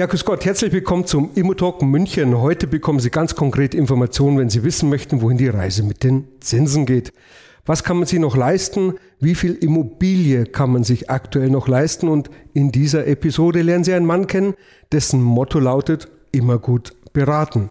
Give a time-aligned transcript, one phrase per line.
[0.00, 2.38] Ja, grüß Gott, herzlich willkommen zum Immotalk München.
[2.40, 6.26] Heute bekommen Sie ganz konkret Informationen, wenn Sie wissen möchten, wohin die Reise mit den
[6.40, 7.12] Zinsen geht.
[7.66, 8.94] Was kann man sich noch leisten?
[9.20, 12.08] Wie viel Immobilie kann man sich aktuell noch leisten?
[12.08, 14.54] Und in dieser Episode lernen Sie einen Mann kennen,
[14.90, 17.68] dessen Motto lautet, immer gut beraten.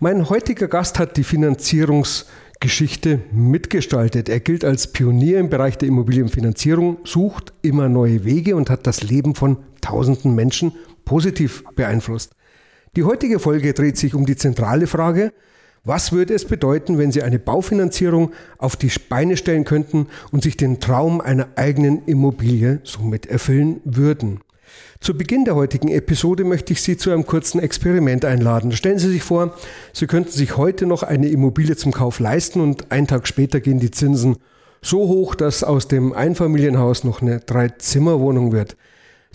[0.00, 4.28] Mein heutiger Gast hat die Finanzierungsgeschichte mitgestaltet.
[4.28, 9.04] Er gilt als Pionier im Bereich der Immobilienfinanzierung, sucht immer neue Wege und hat das
[9.04, 10.72] Leben von tausenden Menschen
[11.08, 12.32] positiv beeinflusst.
[12.94, 15.32] Die heutige Folge dreht sich um die zentrale Frage,
[15.82, 20.58] was würde es bedeuten, wenn Sie eine Baufinanzierung auf die Beine stellen könnten und sich
[20.58, 24.40] den Traum einer eigenen Immobilie somit erfüllen würden?
[25.00, 28.72] Zu Beginn der heutigen Episode möchte ich Sie zu einem kurzen Experiment einladen.
[28.72, 29.54] Stellen Sie sich vor,
[29.94, 33.80] Sie könnten sich heute noch eine Immobilie zum Kauf leisten und einen Tag später gehen
[33.80, 34.36] die Zinsen
[34.82, 38.76] so hoch, dass aus dem Einfamilienhaus noch eine Dreizimmerwohnung wird.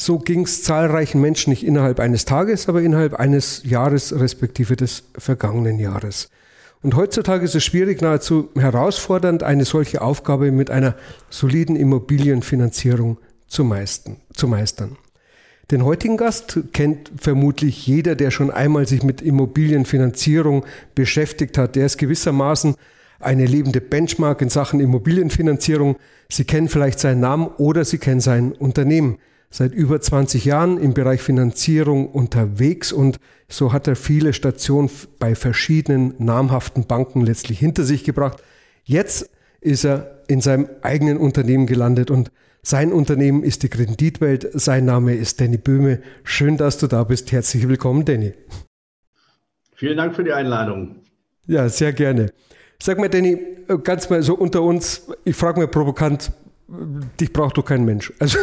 [0.04, 5.04] So ging es zahlreichen Menschen nicht innerhalb eines Tages, aber innerhalb eines Jahres respektive des
[5.18, 6.30] vergangenen Jahres.
[6.82, 10.96] Und heutzutage ist es schwierig, nahezu herausfordernd, eine solche Aufgabe mit einer
[11.30, 14.98] soliden Immobilienfinanzierung zu, meisten, zu meistern.
[15.72, 20.66] Den heutigen Gast kennt vermutlich jeder, der schon einmal sich mit Immobilienfinanzierung
[20.96, 21.78] beschäftigt hat.
[21.78, 22.76] Der ist gewissermaßen
[23.22, 25.96] eine lebende Benchmark in Sachen Immobilienfinanzierung.
[26.30, 29.18] Sie kennen vielleicht seinen Namen oder Sie kennen sein Unternehmen.
[29.56, 35.36] Seit über 20 Jahren im Bereich Finanzierung unterwegs und so hat er viele Stationen bei
[35.36, 38.42] verschiedenen namhaften Banken letztlich hinter sich gebracht.
[38.84, 39.30] Jetzt
[39.62, 42.32] ist er in seinem eigenen Unternehmen gelandet und
[42.64, 44.50] sein Unternehmen ist die Kreditwelt.
[44.54, 46.02] Sein Name ist Danny Böhme.
[46.24, 47.32] Schön, dass du da bist.
[47.32, 48.34] Herzlich willkommen, Danny.
[49.76, 50.96] Vielen Dank für die Einladung.
[51.46, 52.32] Ja, sehr gerne.
[52.82, 53.38] Sag mal, Danny,
[53.84, 56.32] ganz mal so unter uns, ich frage mal provokant,
[57.20, 58.14] dich braucht doch kein Mensch.
[58.20, 58.38] Also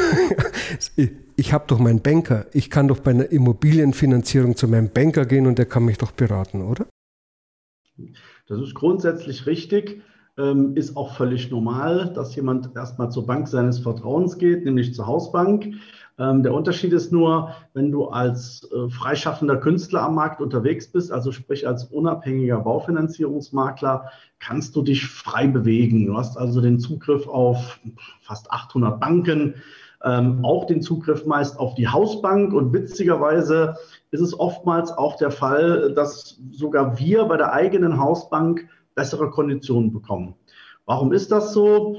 [1.36, 2.46] ich, habe doch meinen Banker.
[2.52, 6.12] Ich kann doch bei einer Immobilienfinanzierung zu meinem Banker gehen und der kann mich doch
[6.12, 6.86] beraten, oder?
[8.46, 10.02] Das ist grundsätzlich richtig.
[10.38, 15.06] Ähm, ist auch völlig normal, dass jemand erstmal zur Bank seines Vertrauens geht, nämlich zur
[15.06, 15.74] Hausbank.
[16.20, 21.10] Ähm, der Unterschied ist nur, wenn du als äh, freischaffender Künstler am Markt unterwegs bist,
[21.10, 26.06] also sprich als unabhängiger Baufinanzierungsmakler, kannst du dich frei bewegen.
[26.06, 27.80] Du hast also den Zugriff auf
[28.20, 29.54] fast 800 Banken,
[30.04, 33.76] ähm, auch den Zugriff meist auf die Hausbank und witzigerweise
[34.10, 38.68] ist es oftmals auch der Fall, dass sogar wir bei der eigenen Hausbank
[39.00, 40.34] bessere Konditionen bekommen.
[40.84, 41.96] Warum ist das so?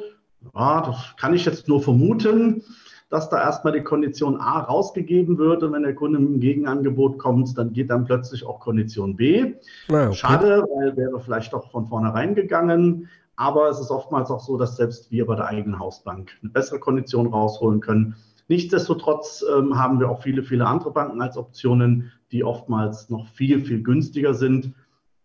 [0.54, 2.64] Ja, das kann ich jetzt nur vermuten,
[3.10, 7.18] dass da erstmal die Kondition A rausgegeben wird und wenn der Kunde mit einem Gegenangebot
[7.18, 9.56] kommt, dann geht dann plötzlich auch Kondition B.
[9.90, 10.16] Ja, okay.
[10.16, 13.10] Schade, weil wäre vielleicht doch von vornherein gegangen.
[13.36, 16.80] Aber es ist oftmals auch so, dass selbst wir bei der eigenen Hausbank eine bessere
[16.80, 18.16] Kondition rausholen können.
[18.48, 23.66] Nichtsdestotrotz ähm, haben wir auch viele, viele andere Banken als Optionen, die oftmals noch viel,
[23.66, 24.76] viel günstiger sind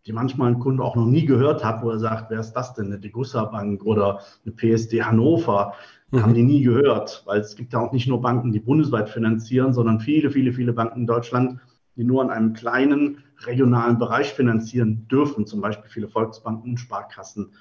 [0.06, 2.74] die manchmal ein Kunde auch noch nie gehört hat, wo er sagt, wer ist das
[2.74, 5.74] denn, eine Degussa Bank oder eine PSD Hannover,
[6.10, 6.22] mhm.
[6.22, 9.72] haben die nie gehört, weil es gibt ja auch nicht nur Banken, die bundesweit finanzieren,
[9.72, 11.60] sondern viele, viele, viele Banken in Deutschland,
[11.96, 17.52] die nur an einem kleinen regionalen Bereich finanzieren dürfen, zum Beispiel viele Volksbanken und Sparkassen.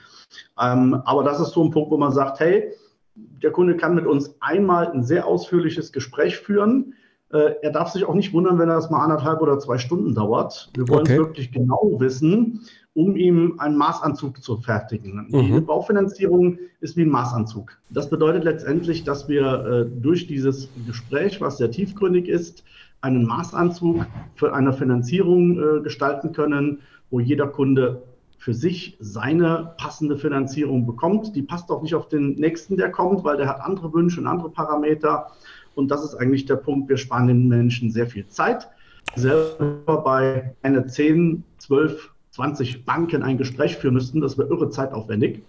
[0.60, 2.72] Ähm, aber das ist so ein Punkt, wo man sagt, hey,
[3.16, 6.94] der Kunde kann mit uns einmal ein sehr ausführliches Gespräch führen,
[7.30, 10.70] er darf sich auch nicht wundern, wenn das mal anderthalb oder zwei Stunden dauert.
[10.76, 11.14] Wir wollen okay.
[11.14, 12.62] es wirklich genau wissen,
[12.96, 15.28] um ihm einen Maßanzug zu fertigen.
[15.30, 15.56] Mhm.
[15.56, 17.78] Die Baufinanzierung ist wie ein Maßanzug.
[17.90, 22.64] Das bedeutet letztendlich, dass wir äh, durch dieses Gespräch, was sehr tiefgründig ist,
[23.02, 24.06] einen Maßanzug
[24.36, 26.80] für eine Finanzierung äh, gestalten können,
[27.10, 28.02] wo jeder Kunde
[28.38, 31.36] für sich seine passende Finanzierung bekommt.
[31.36, 34.28] Die passt auch nicht auf den nächsten, der kommt, weil der hat andere Wünsche und
[34.28, 35.32] andere Parameter.
[35.76, 38.68] Und das ist eigentlich der Punkt, wir sparen den Menschen sehr viel Zeit.
[39.16, 45.42] Selber bei einer 10, 12, 20 Banken ein Gespräch führen müssten, das wäre irre zeitaufwendig.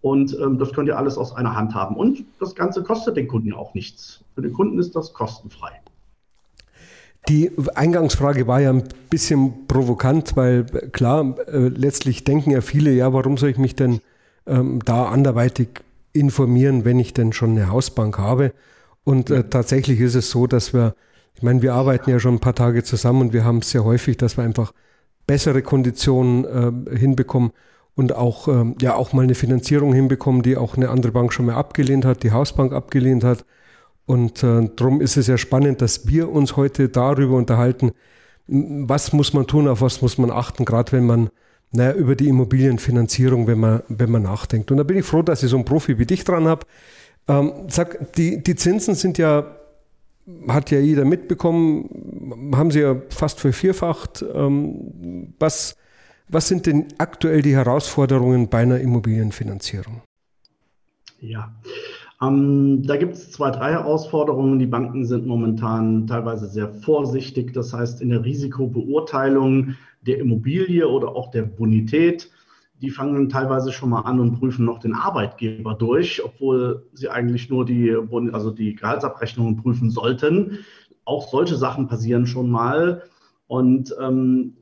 [0.00, 1.96] Und ähm, das könnt ihr alles aus einer Hand haben.
[1.96, 4.22] Und das Ganze kostet den Kunden auch nichts.
[4.34, 5.72] Für den Kunden ist das kostenfrei.
[7.28, 13.12] Die Eingangsfrage war ja ein bisschen provokant, weil klar, äh, letztlich denken ja viele, ja,
[13.12, 14.00] warum soll ich mich denn
[14.46, 15.68] ähm, da anderweitig
[16.12, 18.52] informieren, wenn ich denn schon eine Hausbank habe?
[19.08, 20.94] Und äh, tatsächlich ist es so, dass wir,
[21.34, 23.82] ich meine, wir arbeiten ja schon ein paar Tage zusammen und wir haben es sehr
[23.82, 24.74] häufig, dass wir einfach
[25.26, 27.52] bessere Konditionen äh, hinbekommen
[27.94, 31.46] und auch, äh, ja, auch mal eine Finanzierung hinbekommen, die auch eine andere Bank schon
[31.46, 33.46] mal abgelehnt hat, die Hausbank abgelehnt hat.
[34.04, 37.92] Und äh, darum ist es ja spannend, dass wir uns heute darüber unterhalten,
[38.46, 41.30] was muss man tun, auf was muss man achten, gerade wenn man
[41.70, 44.70] naja, über die Immobilienfinanzierung, wenn man, wenn man nachdenkt.
[44.70, 46.66] Und da bin ich froh, dass ich so einen Profi wie dich dran habe.
[47.28, 49.56] Ähm, sag, die, die Zinsen sind ja,
[50.48, 54.24] hat ja jeder mitbekommen, haben sie ja fast vervierfacht.
[54.34, 55.76] Ähm, was,
[56.28, 60.02] was sind denn aktuell die Herausforderungen bei einer Immobilienfinanzierung?
[61.20, 61.52] Ja,
[62.22, 64.58] ähm, da gibt es zwei, drei Herausforderungen.
[64.58, 67.52] Die Banken sind momentan teilweise sehr vorsichtig.
[67.52, 69.74] Das heißt, in der Risikobeurteilung
[70.06, 72.30] der Immobilie oder auch der Bonität,
[72.80, 77.50] die fangen teilweise schon mal an und prüfen noch den Arbeitgeber durch, obwohl sie eigentlich
[77.50, 77.96] nur die,
[78.32, 80.58] also die Gehaltsabrechnungen prüfen sollten.
[81.04, 83.02] Auch solche Sachen passieren schon mal.
[83.46, 84.54] Und ähm,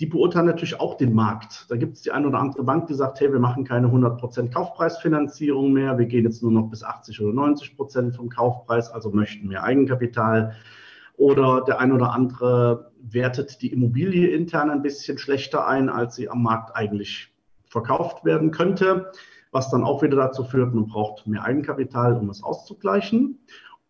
[0.00, 1.66] die beurteilen natürlich auch den Markt.
[1.70, 4.50] Da gibt es die eine oder andere Bank, die sagt, hey, wir machen keine 100%
[4.52, 9.48] Kaufpreisfinanzierung mehr, wir gehen jetzt nur noch bis 80 oder 90% vom Kaufpreis, also möchten
[9.48, 10.54] mehr Eigenkapital.
[11.16, 16.28] Oder der eine oder andere wertet die Immobilie intern ein bisschen schlechter ein, als sie
[16.28, 17.31] am Markt eigentlich
[17.72, 19.10] verkauft werden könnte,
[19.50, 23.38] was dann auch wieder dazu führt, man braucht mehr Eigenkapital, um es auszugleichen.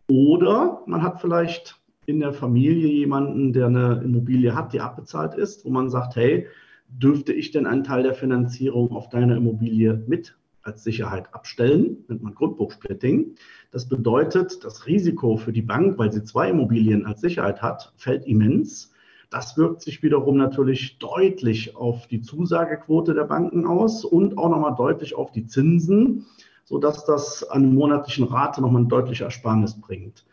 [0.09, 5.65] Oder man hat vielleicht in der Familie jemanden, der eine Immobilie hat, die abbezahlt ist,
[5.65, 6.47] wo man sagt, hey,
[6.87, 12.23] dürfte ich denn einen Teil der Finanzierung auf deine Immobilie mit als Sicherheit abstellen, nennt
[12.23, 13.35] man Grundbuchsplitting.
[13.71, 18.25] Das bedeutet, das Risiko für die Bank, weil sie zwei Immobilien als Sicherheit hat, fällt
[18.25, 18.92] immens.
[19.33, 24.75] Das wirkt sich wiederum natürlich deutlich auf die Zusagequote der Banken aus und auch nochmal
[24.75, 26.27] deutlich auf die Zinsen,
[26.65, 30.23] sodass das an monatlichen Rate nochmal ein deutlicher Ersparnis bringt.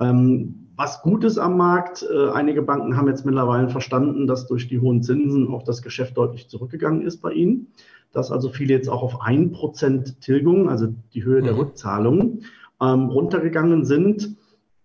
[0.00, 4.68] Ähm, was gut ist am Markt, äh, einige Banken haben jetzt mittlerweile verstanden, dass durch
[4.68, 7.66] die hohen Zinsen auch das Geschäft deutlich zurückgegangen ist bei ihnen,
[8.12, 11.58] dass also viele jetzt auch auf 1% Tilgung, also die Höhe der mhm.
[11.58, 12.40] Rückzahlung,
[12.80, 14.34] ähm, runtergegangen sind.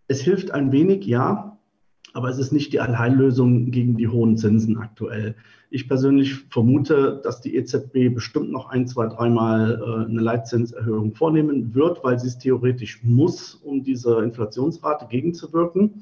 [0.10, 1.51] Es hilft ein wenig, ja,
[2.14, 5.36] aber es ist nicht die Allheillösung gegen die hohen Zinsen aktuell.
[5.70, 11.74] Ich persönlich vermute, dass die EZB bestimmt noch ein, zwei, dreimal äh, eine Leitzinserhöhung vornehmen
[11.74, 16.02] wird, weil sie es theoretisch muss, um dieser Inflationsrate gegenzuwirken.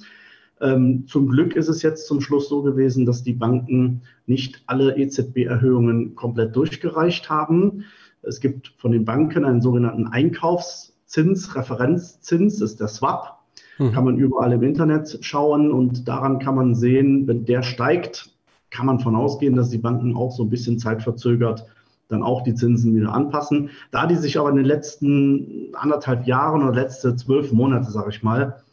[0.61, 4.97] Ähm, zum Glück ist es jetzt zum Schluss so gewesen, dass die Banken nicht alle
[4.97, 7.85] EZB-Erhöhungen komplett durchgereicht haben.
[8.21, 13.38] Es gibt von den Banken einen sogenannten Einkaufszins, Referenzzins, das ist der Swap.
[13.79, 13.91] Mhm.
[13.91, 18.29] Kann man überall im Internet schauen und daran kann man sehen, wenn der steigt,
[18.69, 21.65] kann man von ausgehen, dass die Banken auch so ein bisschen zeitverzögert
[22.09, 23.69] dann auch die Zinsen wieder anpassen.
[23.91, 28.23] Da die sich aber in den letzten anderthalb Jahren oder letzte zwölf Monate, sage ich
[28.23, 28.63] mal,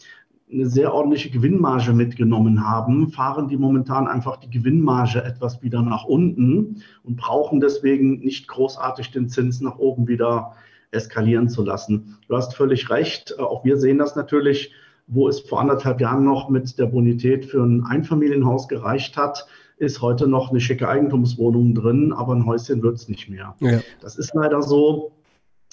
[0.51, 6.05] eine sehr ordentliche Gewinnmarge mitgenommen haben, fahren die momentan einfach die Gewinnmarge etwas wieder nach
[6.05, 10.53] unten und brauchen deswegen nicht großartig den Zins nach oben wieder
[10.93, 12.17] eskalieren zu lassen.
[12.29, 13.39] Du hast völlig recht.
[13.39, 14.73] Auch wir sehen das natürlich,
[15.07, 19.47] wo es vor anderthalb Jahren noch mit der Bonität für ein Einfamilienhaus gereicht hat,
[19.79, 23.55] ist heute noch eine schicke Eigentumswohnung drin, aber ein Häuschen wird es nicht mehr.
[23.61, 23.81] Ja.
[24.01, 25.13] Das ist leider so.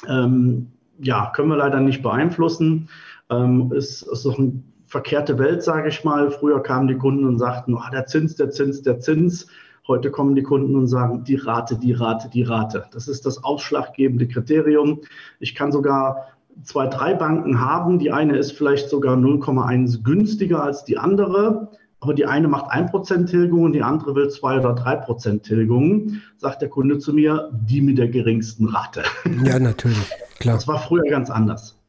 [0.08, 2.90] Ähm, ja, können wir leider nicht beeinflussen.
[3.30, 6.30] Ähm, ist, ist doch eine verkehrte Welt, sage ich mal.
[6.30, 9.48] Früher kamen die Kunden und sagten, oh, der Zins, der Zins, der Zins.
[9.88, 12.86] Heute kommen die Kunden und sagen, die Rate, die Rate, die Rate.
[12.92, 15.02] Das ist das ausschlaggebende Kriterium.
[15.40, 16.28] Ich kann sogar
[16.64, 18.00] zwei, drei Banken haben.
[18.00, 21.70] Die eine ist vielleicht sogar 0,1 günstiger als die andere.
[22.04, 26.62] Aber die eine macht 1% Tilgung und die andere will 2 oder 3% Tilgung, sagt
[26.62, 29.04] der Kunde zu mir, die mit der geringsten Rate.
[29.46, 30.56] Ja, natürlich, klar.
[30.56, 31.80] Das war früher ganz anders.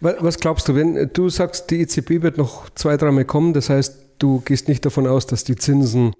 [0.00, 4.16] Was glaubst du, wenn du sagst, die EZB wird noch zwei, dreimal kommen, das heißt,
[4.18, 6.12] du gehst nicht davon aus, dass die Zinsen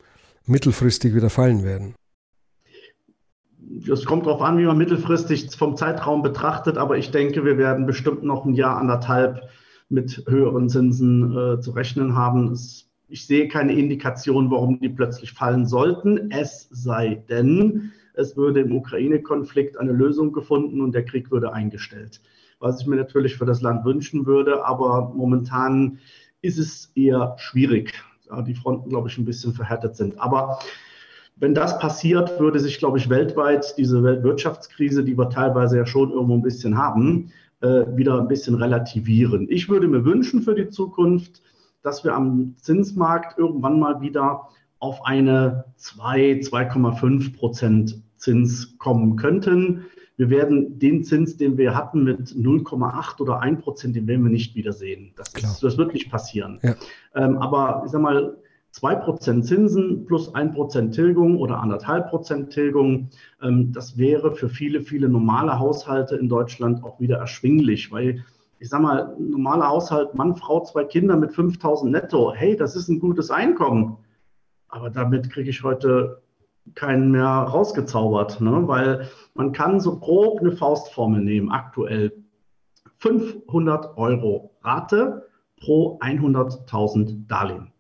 [0.47, 1.97] mittelfristig wieder fallen werden?
[3.91, 7.87] Es kommt darauf an, wie man mittelfristig vom Zeitraum betrachtet, aber ich denke, wir werden
[7.87, 9.49] bestimmt noch ein Jahr, anderthalb
[9.89, 12.53] mit höheren Zinsen äh, zu rechnen haben.
[12.53, 16.31] Es ich sehe keine Indikation, warum die plötzlich fallen sollten.
[16.31, 22.23] Es sei denn, es würde im Ukraine-Konflikt eine Lösung gefunden und der Krieg würde eingestellt.
[22.59, 25.99] Was ich mir natürlich für das Land wünschen würde, aber momentan
[26.41, 30.19] ist es eher schwierig, da die Fronten, glaube ich, ein bisschen verhärtet sind.
[30.19, 30.61] Aber
[31.37, 36.11] wenn das passiert, würde sich, glaube ich, weltweit diese Weltwirtschaftskrise, die wir teilweise ja schon
[36.11, 39.47] irgendwo ein bisschen haben, äh, wieder ein bisschen relativieren.
[39.51, 41.43] Ich würde mir wünschen für die Zukunft,
[41.83, 44.49] dass wir am Zinsmarkt irgendwann mal wieder
[44.79, 49.87] auf eine 2, 2,5 Prozent Zins kommen könnten.
[50.17, 54.31] Wir werden den Zins, den wir hatten mit 0,8 oder 1 Prozent, den werden wir
[54.31, 55.13] nicht wiedersehen.
[55.17, 56.61] Das, ist, das wird nicht passieren.
[56.63, 56.75] Ja.
[57.15, 58.37] Ähm, aber ich sag mal,
[58.75, 63.11] 2% Zinsen plus 1% Tilgung oder 1,5% Tilgung,
[63.43, 68.25] ähm, das wäre für viele, viele normale Haushalte in Deutschland auch wieder erschwinglich, weil
[68.63, 72.89] ich sag mal, normaler Haushalt, Mann, Frau, zwei Kinder mit 5000 netto, hey, das ist
[72.89, 73.97] ein gutes Einkommen.
[74.69, 76.23] Aber damit kriege ich heute
[76.77, 78.69] keinen mehr rausgezaubert, ne?
[78.69, 82.13] weil man kann so grob eine Faustformel nehmen, aktuell
[82.99, 87.72] 500 Euro Rate pro 100.000 Darlehen.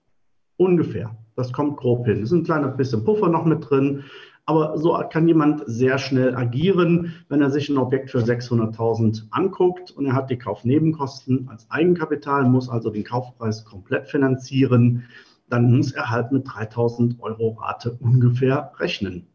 [0.62, 1.16] Ungefähr.
[1.34, 2.18] Das kommt grob hin.
[2.18, 4.04] Es ist ein kleiner bisschen Puffer noch mit drin.
[4.44, 9.92] Aber so kann jemand sehr schnell agieren, wenn er sich ein Objekt für 600.000 anguckt
[9.92, 15.04] und er hat die Kaufnebenkosten als Eigenkapital, muss also den Kaufpreis komplett finanzieren,
[15.48, 19.26] dann muss er halt mit 3.000 Euro Rate ungefähr rechnen.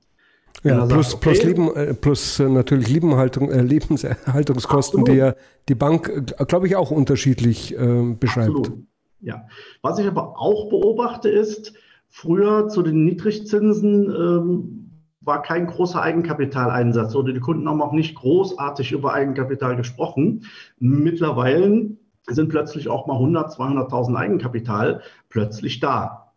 [0.63, 5.07] Ja, plus, sagt, okay, plus, Leben, äh, plus äh, natürlich Lebenhaltung, äh, Lebenserhaltungskosten, absolut.
[5.07, 5.35] die ja
[5.69, 8.49] die Bank, glaube ich, auch unterschiedlich äh, beschreibt.
[8.49, 8.87] Absolut.
[9.19, 9.47] Ja,
[9.81, 11.73] was ich aber auch beobachte ist,
[12.09, 14.87] früher zu den Niedrigzinsen ähm,
[15.21, 20.45] war kein großer Eigenkapitaleinsatz oder die Kunden haben auch nicht großartig über Eigenkapital gesprochen.
[20.79, 21.91] Mittlerweile
[22.27, 26.33] sind plötzlich auch mal 100, 200.000 Eigenkapital plötzlich da.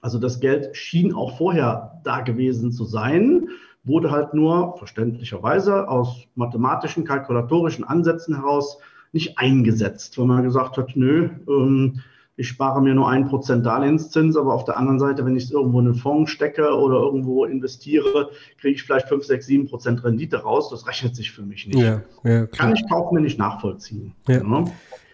[0.00, 3.48] Also das Geld schien auch vorher da gewesen zu sein,
[3.84, 8.78] wurde halt nur verständlicherweise aus mathematischen, kalkulatorischen Ansätzen heraus
[9.12, 12.00] nicht eingesetzt, weil man gesagt hat, nö, ähm,
[12.36, 15.50] ich spare mir nur ein Prozent Darlehenszins, aber auf der anderen Seite, wenn ich es
[15.52, 20.02] irgendwo in einen Fonds stecke oder irgendwo investiere, kriege ich vielleicht 5, 6, 7 Prozent
[20.02, 20.68] Rendite raus.
[20.70, 21.78] Das rechnet sich für mich nicht.
[21.78, 24.14] Ja, ja, Kann ich kaufmännisch nachvollziehen.
[24.26, 24.42] Ja.
[24.42, 24.64] Ja.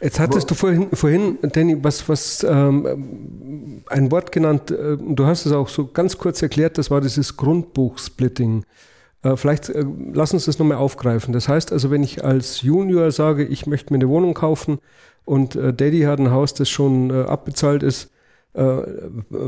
[0.01, 5.27] Jetzt hattest aber, du vorhin, vorhin, Danny, was, was ähm, ein Wort genannt, äh, du
[5.27, 8.65] hast es auch so ganz kurz erklärt, das war dieses Grundbuchsplitting.
[9.23, 9.85] Äh, vielleicht äh,
[10.15, 11.35] lass uns das nochmal aufgreifen.
[11.35, 14.79] Das heißt also, wenn ich als Junior sage, ich möchte mir eine Wohnung kaufen,
[15.25, 18.11] und äh, Daddy hat ein Haus, das schon äh, abbezahlt ist.
[18.53, 18.83] Äh,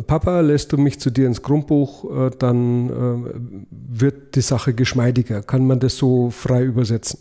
[0.07, 5.43] Papa, lässt du mich zu dir ins Grundbuch, äh, dann äh, wird die Sache geschmeidiger.
[5.43, 7.19] Kann man das so frei übersetzen?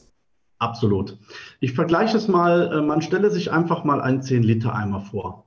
[0.60, 1.18] Absolut.
[1.60, 5.46] Ich vergleiche es mal, man stelle sich einfach mal einen 10-Liter-Eimer vor.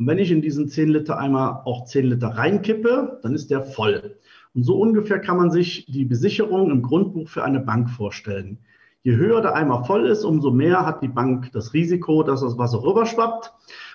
[0.00, 4.16] Und wenn ich in diesen 10-Liter-Eimer auch 10 Liter reinkippe, dann ist der voll.
[4.54, 8.58] Und so ungefähr kann man sich die Besicherung im Grundbuch für eine Bank vorstellen.
[9.02, 12.58] Je höher der Eimer voll ist, umso mehr hat die Bank das Risiko, dass das
[12.58, 13.52] Wasser rüberschwappt.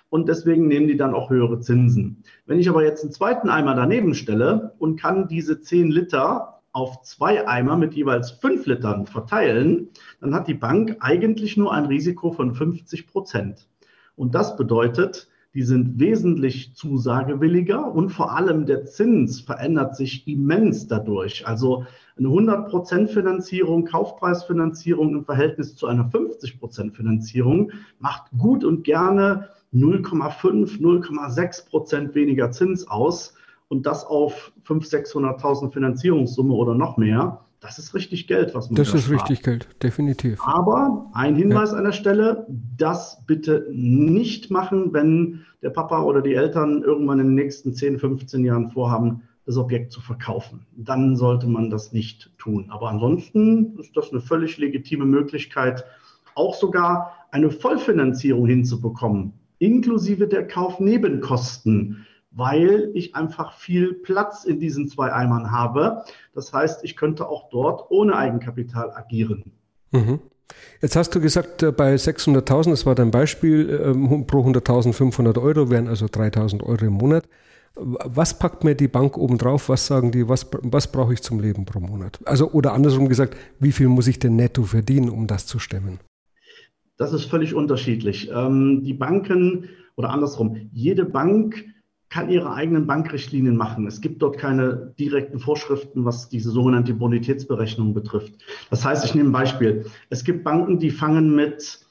[0.10, 2.24] Und deswegen nehmen die dann auch höhere Zinsen.
[2.46, 7.02] Wenn ich aber jetzt einen zweiten Eimer daneben stelle und kann diese 10 Liter auf
[7.04, 9.90] zwei Eimer mit jeweils 5 Litern verteilen,
[10.22, 13.68] dann hat die Bank eigentlich nur ein Risiko von 50 Prozent.
[14.16, 20.88] Und das bedeutet, die sind wesentlich zusagewilliger und vor allem der Zins verändert sich immens
[20.88, 21.48] dadurch.
[21.48, 21.86] Also
[22.18, 30.82] eine 100% Finanzierung, Kaufpreisfinanzierung im Verhältnis zu einer 50% Finanzierung macht gut und gerne 0,5,
[30.82, 33.34] 0,6% weniger Zins aus
[33.70, 37.45] und das auf 500.000, 600.000 Finanzierungssumme oder noch mehr.
[37.66, 39.22] Das ist richtig Geld, was man Das da ist spart.
[39.22, 40.40] richtig Geld, definitiv.
[40.46, 41.78] Aber ein Hinweis ja.
[41.78, 42.46] an der Stelle,
[42.78, 48.00] das bitte nicht machen, wenn der Papa oder die Eltern irgendwann in den nächsten 10,
[48.00, 50.66] 15 Jahren vorhaben, das Objekt zu verkaufen.
[50.76, 52.68] Dann sollte man das nicht tun.
[52.70, 55.86] Aber ansonsten ist das eine völlig legitime Möglichkeit,
[56.36, 62.06] auch sogar eine Vollfinanzierung hinzubekommen, inklusive der Kaufnebenkosten
[62.36, 66.04] weil ich einfach viel Platz in diesen zwei Eimern habe.
[66.34, 69.54] Das heißt, ich könnte auch dort ohne Eigenkapital agieren.
[69.92, 70.20] Mhm.
[70.82, 75.38] Jetzt hast du gesagt, äh, bei 600.000, das war dein Beispiel, ähm, pro 100.000 500
[75.38, 77.28] Euro wären also 3.000 Euro im Monat.
[77.78, 79.68] Was packt mir die Bank obendrauf?
[79.68, 82.20] Was sagen die, was, was brauche ich zum Leben pro Monat?
[82.24, 86.00] Also, oder andersrum gesagt, wie viel muss ich denn netto verdienen, um das zu stemmen?
[86.98, 88.30] Das ist völlig unterschiedlich.
[88.34, 91.66] Ähm, die Banken oder andersrum, jede Bank
[92.16, 93.88] kann ihre eigenen Bankrichtlinien machen.
[93.88, 98.36] Es gibt dort keine direkten Vorschriften, was diese sogenannte Bonitätsberechnung betrifft.
[98.70, 99.88] Das heißt, ich nehme ein Beispiel.
[100.10, 101.82] Es gibt Banken, die fangen mit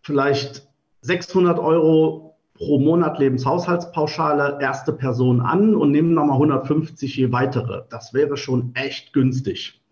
[0.00, 0.68] vielleicht
[1.00, 7.82] 600 Euro pro Monat Lebenshaushaltspauschale erste Person an und nehmen nochmal 150 je weitere.
[7.90, 9.82] Das wäre schon echt günstig.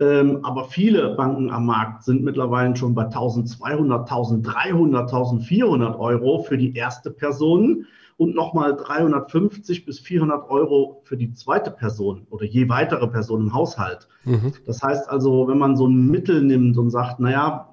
[0.00, 6.58] Ähm, aber viele Banken am Markt sind mittlerweile schon bei 1200, 1300, 1400 Euro für
[6.58, 12.68] die erste Person und nochmal 350 bis 400 Euro für die zweite Person oder je
[12.68, 14.08] weitere Person im Haushalt.
[14.24, 14.52] Mhm.
[14.66, 17.70] Das heißt also, wenn man so ein Mittel nimmt und sagt, naja,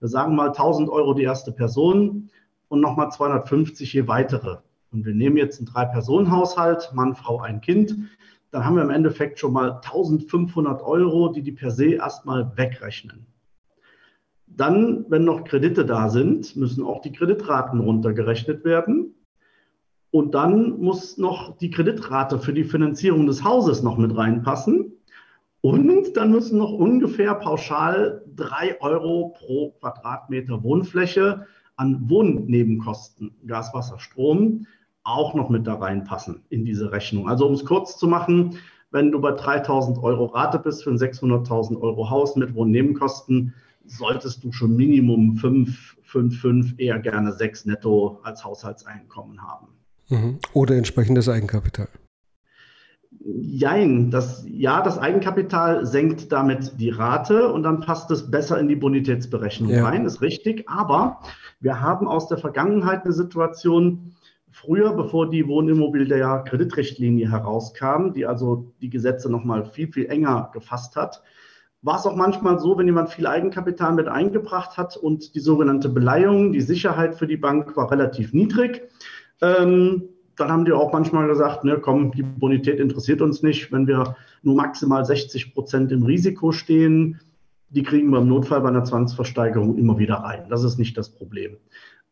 [0.00, 2.30] wir sagen mal 1000 Euro die erste Person
[2.68, 4.58] und nochmal 250 je weitere.
[4.90, 7.96] Und wir nehmen jetzt einen Drei-Personen-Haushalt, Mann, Frau, ein Kind,
[8.52, 13.26] dann haben wir im Endeffekt schon mal 1500 Euro, die die per se erstmal wegrechnen.
[14.46, 19.14] Dann, wenn noch Kredite da sind, müssen auch die Kreditraten runtergerechnet werden.
[20.12, 24.92] Und dann muss noch die Kreditrate für die Finanzierung des Hauses noch mit reinpassen.
[25.62, 33.98] Und dann müssen noch ungefähr pauschal drei Euro pro Quadratmeter Wohnfläche an Wohnnebenkosten, Gas, Wasser,
[33.98, 34.66] Strom,
[35.02, 37.26] auch noch mit da reinpassen in diese Rechnung.
[37.26, 38.58] Also um es kurz zu machen,
[38.90, 43.54] wenn du bei 3000 Euro Rate bist für ein 600.000 Euro Haus mit Wohnnebenkosten,
[43.86, 49.68] solltest du schon Minimum 5, 5, 5, eher gerne 6 netto als Haushaltseinkommen haben.
[50.12, 50.38] Mhm.
[50.52, 51.88] Oder entsprechendes Eigenkapital.
[53.24, 58.68] Jein, das, ja, das Eigenkapital senkt damit die Rate und dann passt es besser in
[58.68, 59.84] die Bonitätsberechnung ja.
[59.84, 60.68] rein, ist richtig.
[60.68, 61.20] Aber
[61.60, 64.14] wir haben aus der Vergangenheit eine Situation,
[64.50, 70.50] früher, bevor die Wohnimmobilie der Kreditrichtlinie herauskam, die also die Gesetze nochmal viel, viel enger
[70.52, 71.22] gefasst hat,
[71.82, 75.88] war es auch manchmal so, wenn jemand viel Eigenkapital mit eingebracht hat und die sogenannte
[75.88, 78.82] Beleihung, die Sicherheit für die Bank war relativ niedrig.
[79.42, 83.86] Ähm, dann haben die auch manchmal gesagt, ne, komm, die Bonität interessiert uns nicht, wenn
[83.86, 87.20] wir nur maximal 60 Prozent im Risiko stehen.
[87.68, 90.46] Die kriegen wir im Notfall bei einer Zwangsversteigerung immer wieder rein.
[90.48, 91.56] Das ist nicht das Problem.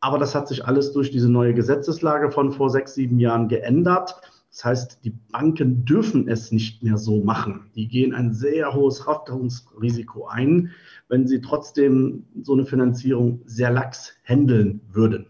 [0.01, 4.21] Aber das hat sich alles durch diese neue Gesetzeslage von vor sechs, sieben Jahren geändert.
[4.51, 7.71] Das heißt, die Banken dürfen es nicht mehr so machen.
[7.75, 10.71] Die gehen ein sehr hohes Haftungsrisiko ein,
[11.09, 15.27] wenn sie trotzdem so eine Finanzierung sehr lax handeln würden.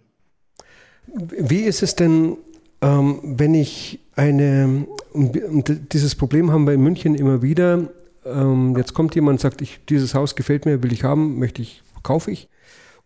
[1.14, 2.36] Wie ist es denn,
[2.80, 7.88] ähm, wenn ich eine, und dieses Problem haben wir in München immer wieder,
[8.24, 11.62] ähm, jetzt kommt jemand und sagt, ich, dieses Haus gefällt mir, will ich haben, möchte
[11.62, 12.48] ich, kaufe ich.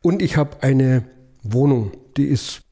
[0.03, 1.05] Und ich habe eine
[1.43, 2.63] Wohnung, die ist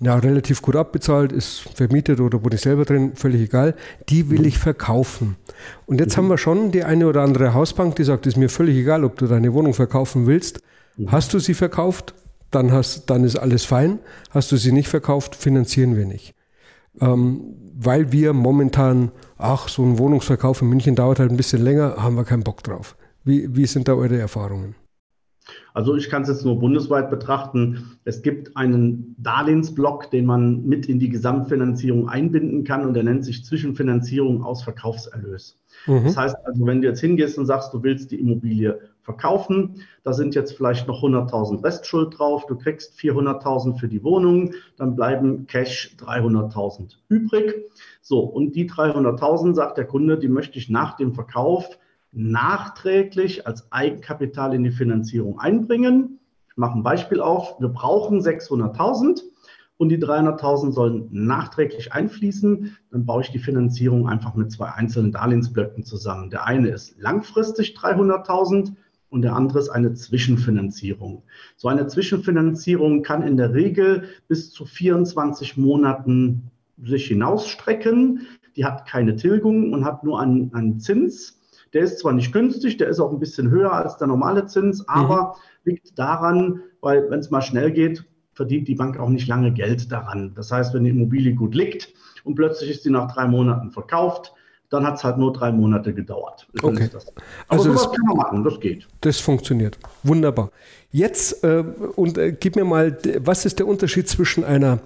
[0.00, 3.74] ja, relativ gut abbezahlt, ist vermietet oder wohne ich selber drin, völlig egal.
[4.08, 5.36] Die will ich verkaufen.
[5.86, 6.22] Und jetzt mhm.
[6.22, 9.18] haben wir schon die eine oder andere Hausbank, die sagt, ist mir völlig egal, ob
[9.18, 10.60] du deine Wohnung verkaufen willst.
[10.96, 11.10] Mhm.
[11.10, 12.14] Hast du sie verkauft,
[12.50, 13.98] dann, hast, dann ist alles fein.
[14.30, 16.34] Hast du sie nicht verkauft, finanzieren wir nicht.
[17.00, 21.96] Ähm, weil wir momentan, ach, so ein Wohnungsverkauf in München dauert halt ein bisschen länger,
[22.02, 22.96] haben wir keinen Bock drauf.
[23.24, 24.74] Wie, wie sind da eure Erfahrungen?
[25.74, 27.98] Also ich kann es jetzt nur bundesweit betrachten.
[28.04, 33.24] Es gibt einen Darlehensblock, den man mit in die Gesamtfinanzierung einbinden kann und der nennt
[33.24, 35.56] sich Zwischenfinanzierung aus Verkaufserlös.
[35.86, 36.04] Mhm.
[36.04, 40.12] Das heißt also, wenn du jetzt hingehst und sagst, du willst die Immobilie verkaufen, da
[40.12, 45.46] sind jetzt vielleicht noch 100.000 Restschuld drauf, du kriegst 400.000 für die Wohnung, dann bleiben
[45.46, 47.54] Cash 300.000 übrig.
[48.02, 51.78] So, und die 300.000 sagt der Kunde, die möchte ich nach dem Verkauf
[52.12, 56.18] nachträglich als Eigenkapital in die Finanzierung einbringen.
[56.50, 57.60] Ich mache ein Beispiel auf.
[57.60, 59.22] Wir brauchen 600.000
[59.76, 62.76] und die 300.000 sollen nachträglich einfließen.
[62.90, 66.30] Dann baue ich die Finanzierung einfach mit zwei einzelnen Darlehensblöcken zusammen.
[66.30, 68.72] Der eine ist langfristig 300.000
[69.10, 71.22] und der andere ist eine Zwischenfinanzierung.
[71.56, 76.50] So eine Zwischenfinanzierung kann in der Regel bis zu 24 Monaten
[76.82, 78.26] sich hinausstrecken.
[78.56, 81.40] Die hat keine Tilgung und hat nur einen, einen Zins.
[81.72, 84.80] Der ist zwar nicht günstig, der ist auch ein bisschen höher als der normale Zins,
[84.80, 84.86] mhm.
[84.88, 85.70] aber mhm.
[85.72, 89.90] liegt daran, weil wenn es mal schnell geht, verdient die Bank auch nicht lange Geld
[89.90, 90.32] daran.
[90.34, 91.92] Das heißt, wenn die Immobilie gut liegt
[92.24, 94.32] und plötzlich ist sie nach drei Monaten verkauft,
[94.70, 96.46] dann hat es halt nur drei Monate gedauert.
[96.62, 96.88] Okay.
[96.92, 97.06] Das.
[97.08, 98.86] Aber also sowas das, kann man machen, das geht.
[99.00, 99.78] Das funktioniert.
[100.02, 100.50] Wunderbar.
[100.90, 101.64] Jetzt äh,
[101.96, 104.80] und äh, gib mir mal, was ist der Unterschied zwischen einer,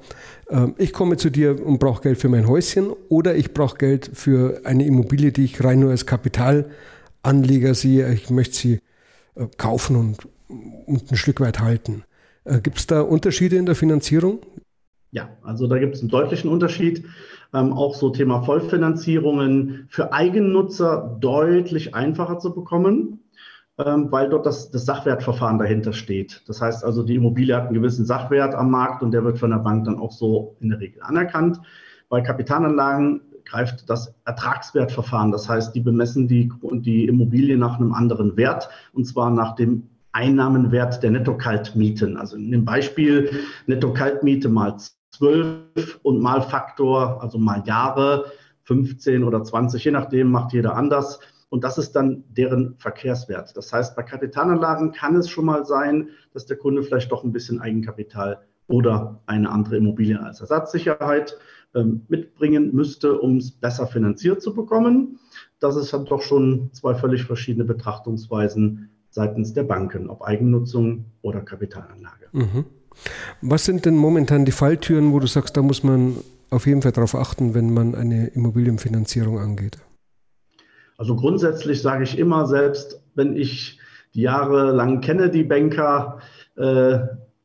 [0.48, 4.10] äh, ich komme zu dir und brauche Geld für mein Häuschen oder ich brauche Geld
[4.12, 8.80] für eine Immobilie, die ich rein nur als Kapitalanleger sehe, ich möchte sie
[9.34, 10.28] äh, kaufen und,
[10.86, 12.04] und ein Stück weit halten.
[12.44, 14.40] Äh, gibt es da Unterschiede in der Finanzierung?
[15.14, 17.04] Ja, also da gibt es einen deutlichen Unterschied.
[17.52, 23.20] Ähm, auch so Thema Vollfinanzierungen für Eigennutzer deutlich einfacher zu bekommen,
[23.76, 26.42] ähm, weil dort das, das Sachwertverfahren dahinter steht.
[26.46, 29.50] Das heißt also, die Immobilie hat einen gewissen Sachwert am Markt und der wird von
[29.50, 31.60] der Bank dann auch so in der Regel anerkannt.
[32.08, 35.30] Bei Kapitalanlagen greift das Ertragswertverfahren.
[35.30, 39.88] Das heißt, die bemessen die, die Immobilie nach einem anderen Wert und zwar nach dem
[40.12, 42.16] Einnahmenwert der Netto-Kaltmieten.
[42.16, 43.30] Also in dem Beispiel
[43.66, 44.76] Netto-Kaltmiete mal
[45.12, 48.32] 12 und mal Faktor, also mal Jahre,
[48.64, 51.20] 15 oder 20, je nachdem, macht jeder anders.
[51.48, 53.56] Und das ist dann deren Verkehrswert.
[53.56, 57.32] Das heißt, bei Kapitalanlagen kann es schon mal sein, dass der Kunde vielleicht doch ein
[57.32, 61.36] bisschen Eigenkapital oder eine andere Immobilie als Ersatzsicherheit
[61.74, 65.18] ähm, mitbringen müsste, um es besser finanziert zu bekommen.
[65.60, 71.42] Das ist dann doch schon zwei völlig verschiedene Betrachtungsweisen seitens der Banken, ob Eigennutzung oder
[71.42, 72.28] Kapitalanlage.
[72.32, 72.64] Mhm.
[73.40, 76.16] Was sind denn momentan die Falltüren, wo du sagst, da muss man
[76.50, 79.78] auf jeden Fall darauf achten, wenn man eine Immobilienfinanzierung angeht?
[80.98, 83.80] Also grundsätzlich sage ich immer, selbst wenn ich
[84.14, 86.20] die Jahre lang kenne, die Banker,
[86.56, 86.98] äh,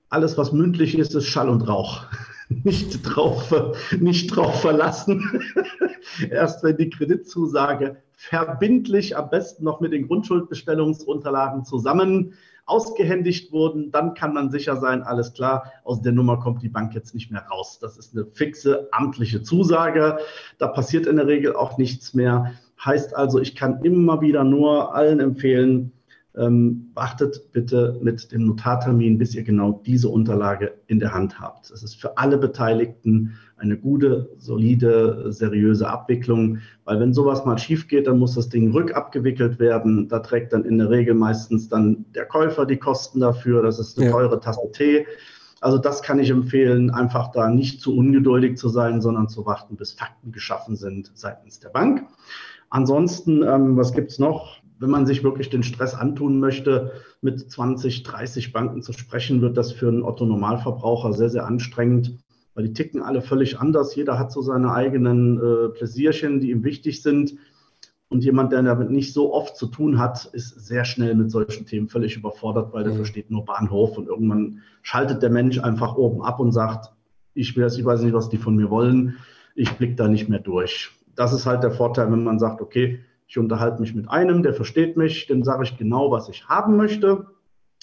[0.09, 2.05] alles, was mündlich ist, ist Schall und Rauch.
[2.49, 3.53] nicht, drauf,
[3.99, 5.41] nicht drauf verlassen.
[6.29, 12.33] Erst wenn die Kreditzusage verbindlich, am besten noch mit den Grundschuldbestellungsunterlagen zusammen
[12.65, 16.95] ausgehändigt wurden, dann kann man sicher sein, alles klar, aus der Nummer kommt die Bank
[16.95, 17.77] jetzt nicht mehr raus.
[17.79, 20.17] Das ist eine fixe amtliche Zusage.
[20.57, 22.53] Da passiert in der Regel auch nichts mehr.
[22.83, 25.93] Heißt also, ich kann immer wieder nur allen empfehlen,
[26.35, 31.69] ähm, wartet bitte mit dem Notartermin, bis ihr genau diese Unterlage in der Hand habt.
[31.69, 37.87] Es ist für alle Beteiligten eine gute, solide, seriöse Abwicklung, weil wenn sowas mal schief
[37.87, 40.07] geht, dann muss das Ding rückabgewickelt werden.
[40.07, 43.63] Da trägt dann in der Regel meistens dann der Käufer die Kosten dafür.
[43.63, 44.11] Das ist eine ja.
[44.11, 45.05] teure Tasse Tee.
[45.59, 49.75] Also das kann ich empfehlen, einfach da nicht zu ungeduldig zu sein, sondern zu warten,
[49.75, 52.05] bis Fakten geschaffen sind seitens der Bank.
[52.69, 54.61] Ansonsten, ähm, was gibt's noch?
[54.79, 56.91] wenn man sich wirklich den Stress antun möchte,
[57.21, 62.17] mit 20, 30 Banken zu sprechen, wird das für einen Otto-Normalverbraucher sehr, sehr anstrengend,
[62.57, 63.95] weil die ticken alle völlig anders.
[63.95, 67.35] Jeder hat so seine eigenen äh, Pläsierchen, die ihm wichtig sind.
[68.09, 71.67] Und jemand, der damit nicht so oft zu tun hat, ist sehr schnell mit solchen
[71.67, 72.97] Themen völlig überfordert, weil der mhm.
[72.97, 76.91] versteht nur Bahnhof und irgendwann schaltet der Mensch einfach oben ab und sagt,
[77.35, 79.17] ich will ich weiß nicht, was die von mir wollen,
[79.53, 80.89] ich blicke da nicht mehr durch.
[81.15, 84.55] Das ist halt der Vorteil, wenn man sagt, okay, ich unterhalte mich mit einem, der
[84.55, 87.27] versteht mich, dem sage ich genau, was ich haben möchte,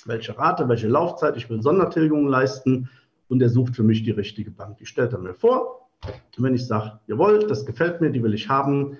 [0.05, 2.89] welche Rate, welche Laufzeit, ich will Sondertilgungen leisten
[3.29, 4.79] und der sucht für mich die richtige Bank.
[4.79, 5.89] Die stellt er mir vor.
[6.37, 8.99] Und wenn ich sage, jawohl, das gefällt mir, die will ich haben,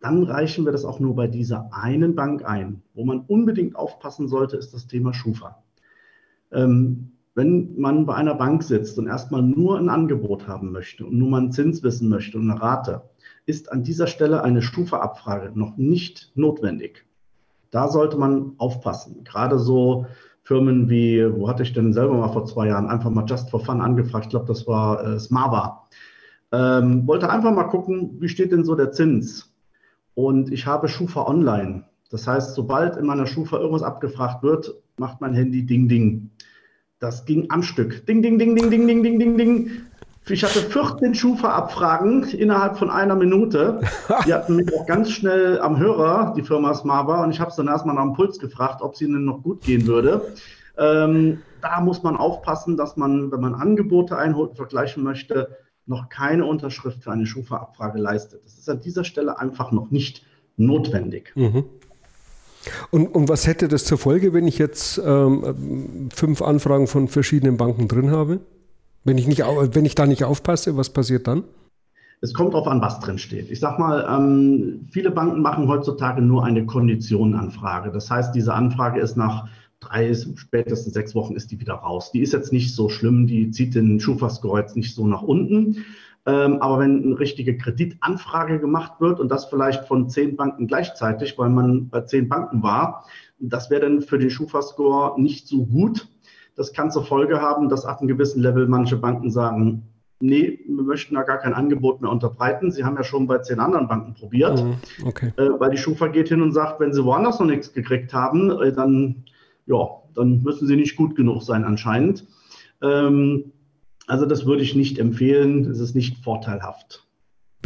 [0.00, 2.82] dann reichen wir das auch nur bei dieser einen Bank ein.
[2.94, 5.62] Wo man unbedingt aufpassen sollte, ist das Thema Schufa.
[6.52, 11.18] Ähm, wenn man bei einer Bank sitzt und erstmal nur ein Angebot haben möchte und
[11.18, 13.02] nur mal einen Zins wissen möchte und eine Rate,
[13.44, 17.04] ist an dieser Stelle eine Schufa-Abfrage noch nicht notwendig.
[17.70, 19.22] Da sollte man aufpassen.
[19.24, 20.06] Gerade so
[20.46, 23.58] Firmen wie, wo hatte ich denn selber mal vor zwei Jahren einfach mal just for
[23.58, 25.88] fun angefragt, ich glaube, das war äh, Smava.
[26.52, 29.52] Ähm, wollte einfach mal gucken, wie steht denn so der Zins?
[30.14, 31.82] Und ich habe Schufa online.
[32.12, 36.30] Das heißt, sobald in meiner Schufa irgendwas abgefragt wird, macht mein Handy Ding Ding.
[37.00, 38.06] Das ging am Stück.
[38.06, 39.70] Ding, ding, ding, ding, ding, ding, ding, ding, ding.
[40.28, 43.80] Ich hatte 14 Schufa-Abfragen innerhalb von einer Minute.
[44.26, 47.56] Die hatten mich auch ganz schnell am Hörer, die Firma Smava, und ich habe es
[47.56, 50.34] dann erstmal nach dem Puls gefragt, ob es ihnen noch gut gehen würde.
[50.76, 56.08] Ähm, da muss man aufpassen, dass man, wenn man Angebote einholt und vergleichen möchte, noch
[56.08, 58.42] keine Unterschrift für eine Schufa-Abfrage leistet.
[58.44, 61.32] Das ist an dieser Stelle einfach noch nicht notwendig.
[61.36, 61.64] Mhm.
[62.90, 67.56] Und, und, was hätte das zur Folge, wenn ich jetzt ähm, fünf Anfragen von verschiedenen
[67.56, 68.40] Banken drin habe?
[69.06, 71.44] Wenn ich, nicht, wenn ich da nicht aufpasse, was passiert dann?
[72.22, 73.52] Es kommt darauf an, was drin steht.
[73.52, 77.92] Ich sage mal, ähm, viele Banken machen heutzutage nur eine Konditionenanfrage.
[77.92, 79.46] Das heißt, diese Anfrage ist nach
[79.78, 82.10] drei, spätestens sechs Wochen ist die wieder raus.
[82.10, 85.84] Die ist jetzt nicht so schlimm, die zieht den Schufa-Score jetzt nicht so nach unten.
[86.26, 91.38] Ähm, aber wenn eine richtige Kreditanfrage gemacht wird und das vielleicht von zehn Banken gleichzeitig,
[91.38, 93.04] weil man bei zehn Banken war,
[93.38, 96.08] das wäre dann für den Schufa-Score nicht so gut.
[96.56, 99.82] Das kann zur Folge haben, dass ab einem gewissen Level manche Banken sagen,
[100.20, 102.70] nee, wir möchten da gar kein Angebot mehr unterbreiten.
[102.70, 104.62] Sie haben ja schon bei zehn anderen Banken probiert.
[104.62, 105.32] Mhm, okay.
[105.36, 108.50] Äh, weil die Schufa geht hin und sagt, wenn Sie woanders noch nichts gekriegt haben,
[108.50, 109.24] äh, dann,
[109.66, 112.26] ja, dann müssen Sie nicht gut genug sein anscheinend.
[112.82, 113.52] Ähm,
[114.06, 115.70] also das würde ich nicht empfehlen.
[115.70, 117.05] Es ist nicht vorteilhaft.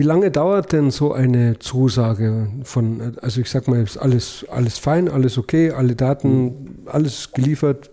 [0.01, 4.79] Wie lange dauert denn so eine Zusage von, also ich sag mal, ist alles, alles
[4.79, 7.91] fein, alles okay, alle Daten, alles geliefert,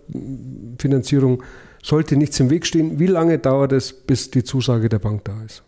[0.78, 1.42] Finanzierung,
[1.82, 2.98] sollte nichts im Weg stehen.
[2.98, 5.62] Wie lange dauert es, bis die Zusage der Bank da ist?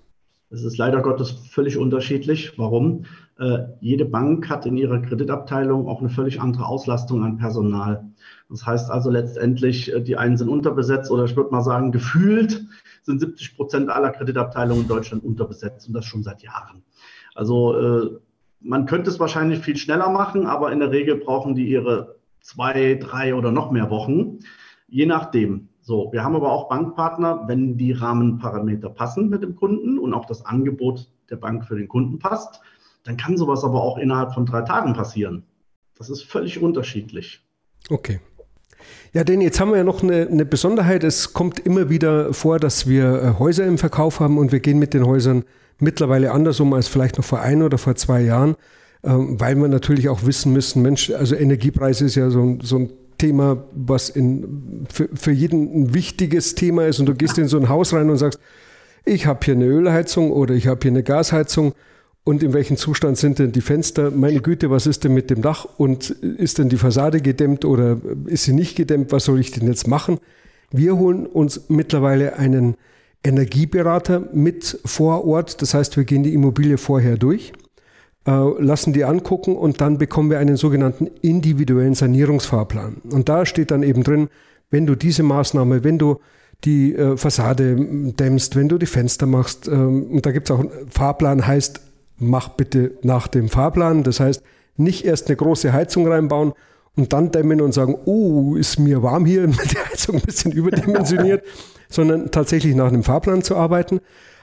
[0.48, 2.54] Es ist leider Gottes völlig unterschiedlich.
[2.56, 3.04] Warum?
[3.40, 8.04] Äh, jede Bank hat in ihrer Kreditabteilung auch eine völlig andere Auslastung an Personal.
[8.50, 12.66] Das heißt also letztendlich, äh, die einen sind unterbesetzt oder ich würde mal sagen, gefühlt
[13.02, 16.82] sind 70 Prozent aller Kreditabteilungen in Deutschland unterbesetzt und das schon seit Jahren.
[17.34, 18.10] Also äh,
[18.60, 22.96] man könnte es wahrscheinlich viel schneller machen, aber in der Regel brauchen die ihre zwei,
[22.96, 24.40] drei oder noch mehr Wochen,
[24.86, 25.70] je nachdem.
[25.80, 30.26] So, wir haben aber auch Bankpartner, wenn die Rahmenparameter passen mit dem Kunden und auch
[30.26, 32.60] das Angebot der Bank für den Kunden passt,
[33.04, 35.44] dann kann sowas aber auch innerhalb von drei Tagen passieren.
[35.96, 37.42] Das ist völlig unterschiedlich.
[37.88, 38.20] Okay.
[39.12, 41.04] Ja, denn jetzt haben wir ja noch eine, eine, Besonderheit.
[41.04, 44.78] Es kommt immer wieder vor, dass wir äh, Häuser im Verkauf haben und wir gehen
[44.78, 45.44] mit den Häusern
[45.78, 48.56] mittlerweile anders um als vielleicht noch vor ein oder vor zwei Jahren,
[49.02, 52.92] ähm, weil wir natürlich auch wissen müssen, Mensch, also Energiepreise ist ja so, so ein
[53.18, 57.58] Thema, was in, für, für jeden ein wichtiges Thema ist und du gehst in so
[57.58, 58.40] ein Haus rein und sagst,
[59.04, 61.74] ich habe hier eine Ölheizung oder ich habe hier eine Gasheizung
[62.24, 64.10] und in welchem Zustand sind denn die Fenster?
[64.10, 67.98] Meine Güte, was ist denn mit dem Dach und ist denn die Fassade gedämmt oder
[68.26, 69.10] ist sie nicht gedämmt?
[69.12, 70.18] Was soll ich denn jetzt machen?
[70.70, 72.76] Wir holen uns mittlerweile einen
[73.24, 75.62] Energieberater mit vor Ort.
[75.62, 77.52] Das heißt, wir gehen die Immobilie vorher durch,
[78.26, 82.98] äh, lassen die angucken und dann bekommen wir einen sogenannten individuellen Sanierungsfahrplan.
[83.10, 84.28] Und da steht dann eben drin,
[84.70, 86.20] wenn du diese Maßnahme, wenn du
[86.64, 87.76] die äh, Fassade
[88.18, 91.80] dämmst, wenn du die Fenster machst, ähm, und da gibt es auch einen Fahrplan, heißt,
[92.20, 94.02] mach bitte nach dem Fahrplan.
[94.02, 94.42] Das heißt,
[94.76, 96.52] nicht erst eine große Heizung reinbauen
[96.96, 101.44] und dann dämmen und sagen, oh, ist mir warm hier, die Heizung ein bisschen überdimensioniert,
[101.88, 104.00] sondern tatsächlich nach einem Fahrplan zu arbeiten.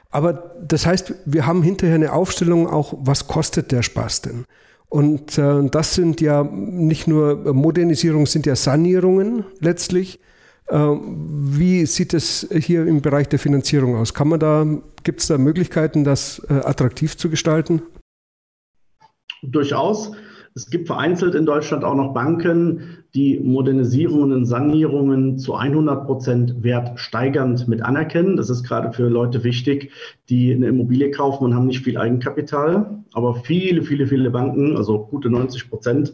[0.09, 4.45] Aber das heißt, wir haben hinterher eine Aufstellung auch, was kostet der Spaß denn?
[4.89, 10.19] Und äh, das sind ja nicht nur Modernisierungen, sind ja Sanierungen letztlich.
[10.67, 14.13] Äh, wie sieht es hier im Bereich der Finanzierung aus?
[14.13, 14.65] Da,
[15.03, 17.81] gibt es da Möglichkeiten, das äh, attraktiv zu gestalten?
[19.43, 20.11] Durchaus.
[20.55, 26.63] Es gibt vereinzelt in Deutschland auch noch Banken, die Modernisierungen und Sanierungen zu 100 Prozent
[26.63, 28.37] wertsteigernd mit anerkennen.
[28.37, 29.91] Das ist gerade für Leute wichtig,
[30.29, 33.03] die eine Immobilie kaufen und haben nicht viel Eigenkapital.
[33.13, 36.13] Aber viele, viele, viele Banken, also gute 90 Prozent,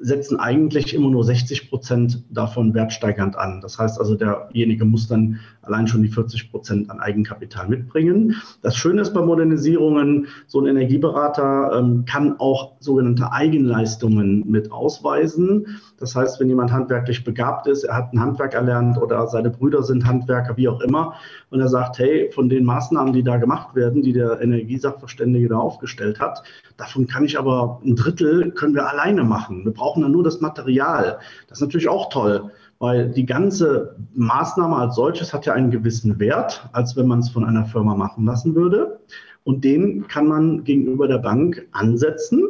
[0.00, 3.60] setzen eigentlich immer nur 60 Prozent davon wertsteigernd an.
[3.60, 8.36] Das heißt also, derjenige muss dann allein schon die 40 Prozent an Eigenkapital mitbringen.
[8.60, 15.80] Das Schöne ist bei Modernisierungen, so ein Energieberater ähm, kann auch sogenannte Eigenleistungen mit ausweisen.
[15.98, 19.82] Das heißt, wenn jemand handwerklich begabt ist, er hat ein Handwerk erlernt oder seine Brüder
[19.84, 21.14] sind Handwerker, wie auch immer,
[21.50, 25.58] und er sagt, hey, von den Maßnahmen, die da gemacht werden, die der Energiesachverständige da
[25.58, 26.42] aufgestellt hat,
[26.76, 29.64] davon kann ich aber ein Drittel können wir alleine machen.
[29.64, 31.18] Wir brauchen dann nur das Material.
[31.48, 36.18] Das ist natürlich auch toll weil die ganze Maßnahme als solches hat ja einen gewissen
[36.18, 39.00] Wert, als wenn man es von einer Firma machen lassen würde.
[39.44, 42.48] Und den kann man gegenüber der Bank ansetzen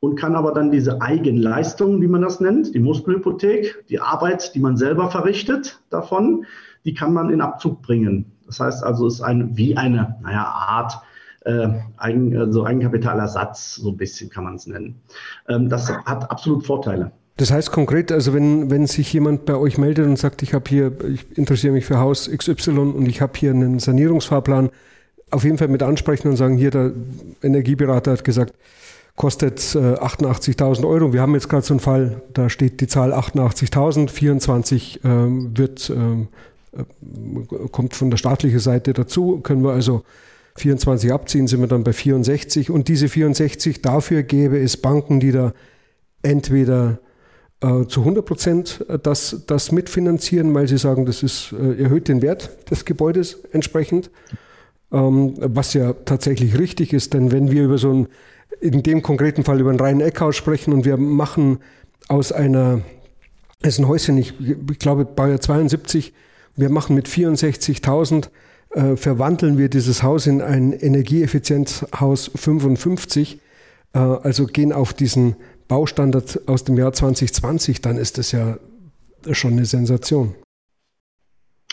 [0.00, 4.60] und kann aber dann diese Eigenleistung, wie man das nennt, die Muskelhypothek, die Arbeit, die
[4.60, 6.46] man selber verrichtet davon,
[6.86, 8.32] die kann man in Abzug bringen.
[8.46, 10.98] Das heißt also, es ist ein, wie eine naja, Art
[11.44, 15.02] äh, Eigen, also Eigenkapitalersatz, so ein bisschen kann man es nennen.
[15.46, 17.12] Ähm, das hat absolut Vorteile.
[17.38, 20.68] Das heißt konkret, also wenn, wenn sich jemand bei euch meldet und sagt, ich habe
[20.68, 24.70] hier, ich interessiere mich für Haus XY und ich habe hier einen Sanierungsfahrplan,
[25.30, 26.90] auf jeden Fall mit ansprechen und sagen, hier der
[27.40, 28.54] Energieberater hat gesagt,
[29.14, 31.12] kostet äh, 88.000 Euro.
[31.12, 35.90] Wir haben jetzt gerade so einen Fall, da steht die Zahl 88.000, 24 ähm, wird,
[35.90, 36.26] ähm,
[36.72, 40.02] äh, kommt von der staatlichen Seite dazu, können wir also
[40.56, 45.30] 24 abziehen, sind wir dann bei 64 und diese 64, dafür gäbe es Banken, die
[45.30, 45.52] da
[46.22, 46.98] entweder
[47.60, 52.08] äh, zu 100 Prozent äh, das, das mitfinanzieren, weil sie sagen, das ist, äh, erhöht
[52.08, 54.10] den Wert des Gebäudes entsprechend,
[54.92, 58.08] ähm, was ja tatsächlich richtig ist, denn wenn wir über so ein
[58.60, 61.58] in dem konkreten Fall über ein reinen Eckhaus sprechen und wir machen
[62.08, 62.80] aus einer,
[63.60, 66.12] es ist ein Häuschen, ich, ich glaube Baujahr 72,
[66.56, 68.28] wir machen mit 64.000,
[68.70, 73.40] äh, verwandeln wir dieses Haus in ein Energieeffizienzhaus 55,
[73.92, 75.36] äh, also gehen auf diesen
[75.68, 78.58] Baustandard aus dem Jahr 2020, dann ist das ja
[79.32, 80.34] schon eine Sensation.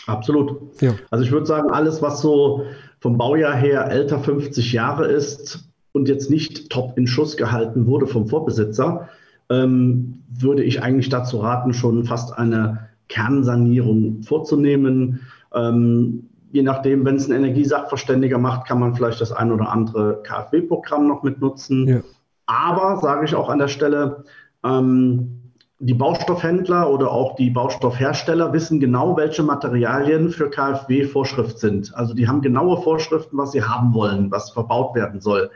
[0.06, 0.80] Absolut.
[0.80, 0.94] Ja.
[1.10, 2.62] Also ich würde sagen, alles, was so
[3.00, 8.06] vom Baujahr her älter 50 Jahre ist, und jetzt nicht top in Schuss gehalten wurde
[8.06, 9.08] vom Vorbesitzer,
[9.48, 15.20] ähm, würde ich eigentlich dazu raten, schon fast eine Kernsanierung vorzunehmen.
[15.54, 20.22] Ähm, je nachdem, wenn es ein Energiesachverständiger macht, kann man vielleicht das ein oder andere
[20.22, 21.88] KfW-Programm noch mitnutzen.
[21.88, 22.00] Ja.
[22.46, 24.24] Aber, sage ich auch an der Stelle,
[24.64, 25.46] ähm,
[25.78, 31.94] die Baustoffhändler oder auch die Baustoffhersteller wissen genau, welche Materialien für KfW Vorschrift sind.
[31.94, 35.50] Also die haben genaue Vorschriften, was sie haben wollen, was verbaut werden soll.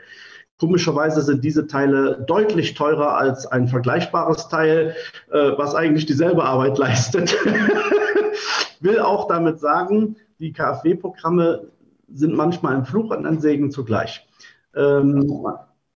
[0.59, 4.95] Komischerweise sind diese Teile deutlich teurer als ein vergleichbares Teil,
[5.31, 7.35] äh, was eigentlich dieselbe Arbeit leistet.
[8.79, 11.67] Will auch damit sagen, die KfW-Programme
[12.13, 14.27] sind manchmal ein Fluch und ein Segen zugleich.
[14.75, 15.41] Ähm,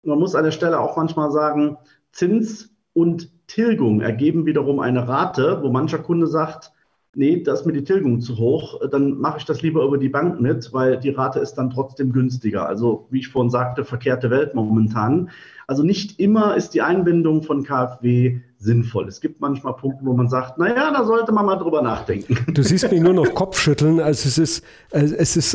[0.05, 1.77] man muss an der Stelle auch manchmal sagen,
[2.13, 6.73] Zins und Tilgung ergeben wiederum eine Rate, wo mancher Kunde sagt,
[7.17, 10.09] nee, da ist mir die Tilgung zu hoch, dann mache ich das lieber über die
[10.09, 12.67] Bank mit, weil die Rate ist dann trotzdem günstiger.
[12.67, 15.31] Also wie ich vorhin sagte, verkehrte Welt momentan.
[15.67, 19.09] Also nicht immer ist die Einbindung von KfW sinnvoll.
[19.09, 22.39] Es gibt manchmal Punkte, wo man sagt, naja, da sollte man mal drüber nachdenken.
[22.53, 24.01] Du siehst mich nur noch Kopfschütteln.
[24.01, 25.55] Also es ist, es ist,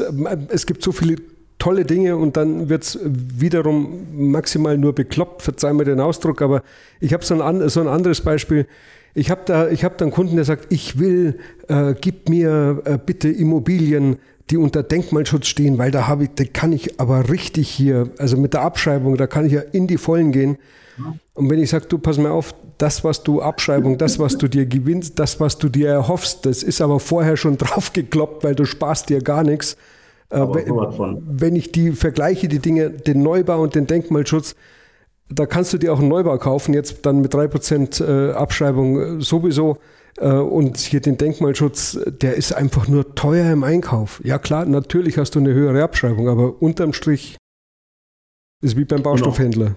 [0.49, 1.17] es gibt so viele
[1.59, 6.63] tolle Dinge und dann wird es wiederum maximal nur bekloppt, verzeih mir den Ausdruck, aber
[6.99, 8.65] ich habe so ein, so ein anderes Beispiel.
[9.13, 12.97] Ich habe da, hab da einen Kunden, der sagt, ich will, äh, gib mir äh,
[13.03, 14.17] bitte Immobilien
[14.49, 18.35] die unter Denkmalschutz stehen, weil da habe ich, da kann ich aber richtig hier, also
[18.35, 20.57] mit der Abschreibung, da kann ich ja in die Vollen gehen.
[21.33, 24.47] Und wenn ich sage, du pass mal auf, das, was du Abschreibung, das, was du
[24.47, 28.65] dir gewinnst, das, was du dir erhoffst, das ist aber vorher schon draufgekloppt, weil du
[28.65, 29.77] sparst dir gar nichts.
[30.29, 34.55] Äh, wenn ich die vergleiche, die Dinge, den Neubau und den Denkmalschutz,
[35.29, 39.77] da kannst du dir auch einen Neubau kaufen, jetzt dann mit 3% äh, Abschreibung sowieso.
[40.17, 44.21] Äh, und hier den Denkmalschutz, der ist einfach nur teuer im Einkauf.
[44.23, 47.37] Ja klar, natürlich hast du eine höhere Abschreibung, aber unterm Strich
[48.61, 49.75] ist wie beim Baustoffhändler.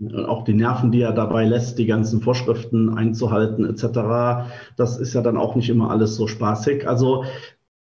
[0.00, 5.12] Und auch die Nerven, die er dabei lässt, die ganzen Vorschriften einzuhalten etc., das ist
[5.14, 6.88] ja dann auch nicht immer alles so spaßig.
[6.88, 7.24] Also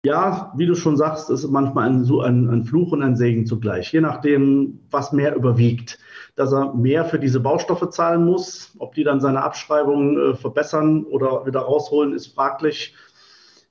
[0.06, 3.92] ja, wie du schon sagst, ist manchmal ein, ein, ein Fluch und ein Segen zugleich,
[3.92, 5.98] je nachdem, was mehr überwiegt
[6.36, 8.72] dass er mehr für diese Baustoffe zahlen muss.
[8.78, 12.94] Ob die dann seine Abschreibung äh, verbessern oder wieder rausholen, ist fraglich.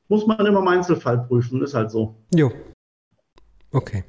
[0.07, 2.15] Muss man immer im Einzelfall prüfen, ist halt so.
[2.33, 2.51] Jo.
[3.71, 4.03] Okay.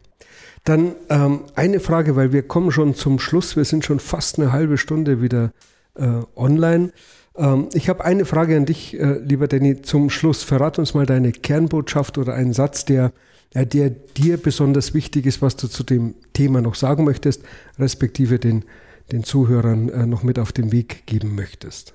[0.64, 3.56] Dann ähm, eine Frage, weil wir kommen schon zum Schluss.
[3.56, 5.52] Wir sind schon fast eine halbe Stunde wieder
[5.94, 6.92] äh, online.
[7.38, 10.42] Ähm, ich habe eine Frage an dich, äh, lieber Danny, zum Schluss.
[10.42, 13.12] Verrat uns mal deine Kernbotschaft oder einen Satz, der
[13.54, 17.42] äh, der dir besonders wichtig ist, was du zu dem Thema noch sagen möchtest,
[17.78, 18.64] respektive den,
[19.12, 21.94] den Zuhörern äh, noch mit auf den Weg geben möchtest?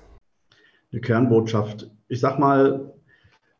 [0.90, 1.90] Eine Kernbotschaft.
[2.08, 2.92] Ich sag mal,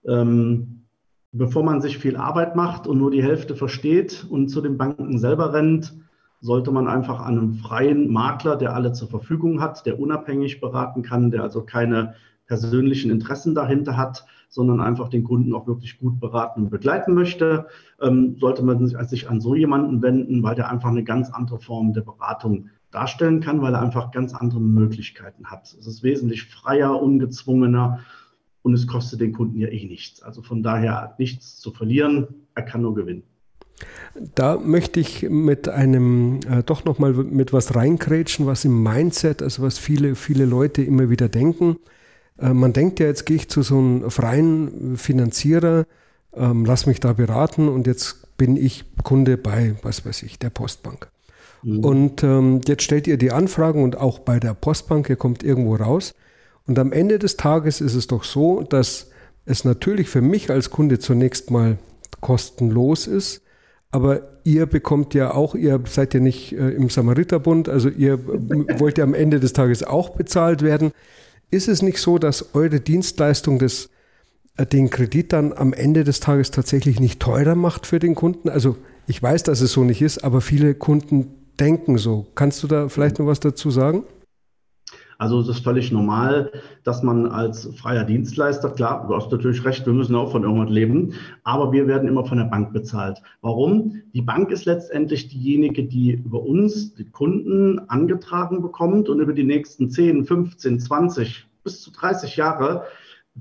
[0.06, 0.84] ähm,
[1.32, 5.18] bevor man sich viel Arbeit macht und nur die Hälfte versteht und zu den Banken
[5.18, 5.94] selber rennt,
[6.42, 11.02] sollte man einfach an einem freien Makler, der alle zur Verfügung hat, der unabhängig beraten
[11.02, 12.14] kann, der also keine
[12.46, 17.68] persönlichen Interessen dahinter hat, sondern einfach den Kunden auch wirklich gut beraten und begleiten möchte,
[18.00, 21.92] ähm, sollte man sich an so jemanden wenden, weil der einfach eine ganz andere Form
[21.92, 25.72] der Beratung darstellen kann, weil er einfach ganz andere Möglichkeiten hat.
[25.78, 28.00] Es ist wesentlich freier, ungezwungener
[28.62, 30.22] und es kostet den Kunden ja eh nichts.
[30.22, 33.22] Also von daher nichts zu verlieren, er kann nur gewinnen.
[34.34, 39.62] Da möchte ich mit einem äh, doch nochmal mit was reinkrätschen, was im Mindset, also
[39.62, 41.76] was viele, viele Leute immer wieder denken.
[42.38, 45.86] Äh, man denkt ja, jetzt gehe ich zu so einem freien Finanzierer,
[46.34, 50.50] ähm, lass mich da beraten und jetzt bin ich Kunde bei, was weiß ich, der
[50.50, 51.08] Postbank.
[51.62, 51.84] Mhm.
[51.84, 55.76] Und ähm, jetzt stellt ihr die Anfragen und auch bei der Postbank, ihr kommt irgendwo
[55.76, 56.14] raus.
[56.66, 59.10] Und am Ende des Tages ist es doch so, dass
[59.44, 61.78] es natürlich für mich als Kunde zunächst mal
[62.20, 63.42] kostenlos ist,
[63.92, 68.18] aber ihr bekommt ja auch, ihr seid ja nicht äh, im Samariterbund, also ihr
[68.78, 70.92] wollt ja am Ende des Tages auch bezahlt werden.
[71.50, 73.90] Ist es nicht so, dass eure Dienstleistung des,
[74.56, 78.48] äh, den Kredit dann am Ende des Tages tatsächlich nicht teurer macht für den Kunden?
[78.48, 78.76] Also
[79.06, 82.26] ich weiß, dass es so nicht ist, aber viele Kunden denken so.
[82.34, 84.04] Kannst du da vielleicht noch was dazu sagen?
[85.22, 86.50] Also es ist völlig normal,
[86.82, 90.68] dass man als freier Dienstleister, klar, du hast natürlich recht, wir müssen auch von irgendwas
[90.68, 91.12] leben,
[91.44, 93.22] aber wir werden immer von der Bank bezahlt.
[93.40, 94.02] Warum?
[94.14, 99.44] Die Bank ist letztendlich diejenige, die über uns, die Kunden, angetragen bekommt und über die
[99.44, 102.82] nächsten 10, 15, 20 bis zu 30 Jahre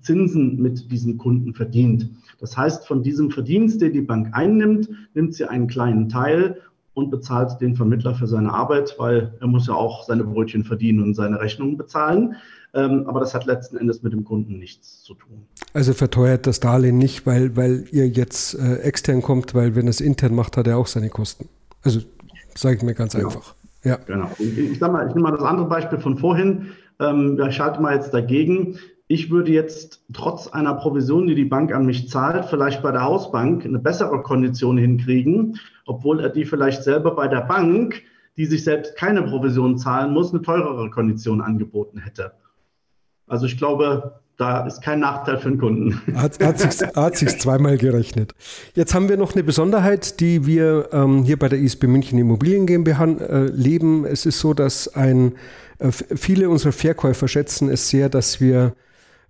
[0.01, 2.11] Zinsen mit diesen Kunden verdient.
[2.39, 6.61] Das heißt, von diesem Verdienst, den die Bank einnimmt, nimmt sie einen kleinen Teil
[6.93, 11.01] und bezahlt den Vermittler für seine Arbeit, weil er muss ja auch seine Brötchen verdienen
[11.03, 12.35] und seine Rechnungen bezahlen.
[12.73, 15.45] Ähm, aber das hat letzten Endes mit dem Kunden nichts zu tun.
[15.73, 19.91] Also verteuert das Darlehen nicht, weil, weil ihr jetzt äh, extern kommt, weil wenn er
[19.91, 21.49] es intern macht, hat er auch seine Kosten.
[21.83, 21.99] Also
[22.55, 23.27] sage ich mir ganz genau.
[23.27, 23.55] einfach.
[23.83, 23.97] Ja.
[24.05, 24.29] Genau.
[24.37, 26.67] Ich, ich, mal, ich nehme mal das andere Beispiel von vorhin.
[26.99, 28.77] Ähm, ich schalte mal jetzt dagegen
[29.11, 33.03] ich würde jetzt trotz einer Provision, die die Bank an mich zahlt, vielleicht bei der
[33.03, 38.03] Hausbank eine bessere Kondition hinkriegen, obwohl er die vielleicht selber bei der Bank,
[38.37, 42.31] die sich selbst keine Provision zahlen muss, eine teurere Kondition angeboten hätte.
[43.27, 46.01] Also ich glaube, da ist kein Nachteil für den Kunden.
[46.15, 48.33] Hat, hat, sich, hat sich zweimal gerechnet.
[48.75, 52.65] Jetzt haben wir noch eine Besonderheit, die wir ähm, hier bei der ISB München Immobilien
[52.65, 54.05] GmbH äh, leben.
[54.05, 55.33] Es ist so, dass ein,
[55.79, 58.73] äh, viele unserer Verkäufer schätzen es sehr, dass wir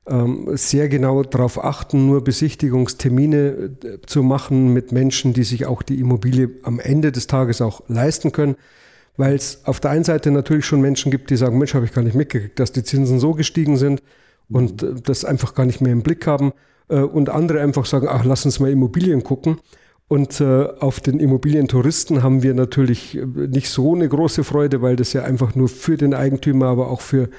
[0.06, 3.38] sehr genau darauf achten, nur Besichtigungstermine
[3.84, 7.84] äh, zu machen mit Menschen, die sich auch die Immobilie am Ende des Tages auch
[7.88, 8.56] leisten können.
[9.18, 11.94] Weil es auf der einen Seite natürlich schon Menschen gibt, die sagen, Mensch, habe ich
[11.94, 14.02] gar nicht mitgekriegt, dass die Zinsen so gestiegen sind
[14.50, 16.54] und äh, das einfach gar nicht mehr im Blick haben.
[16.90, 19.60] Äh, und andere einfach sagen, ach, lass uns mal Immobilien gucken.
[20.08, 25.24] Und auf den Immobilientouristen haben wir natürlich nicht so eine große Freude, weil das ja
[25.24, 27.30] einfach nur für den Eigentümer, aber auch für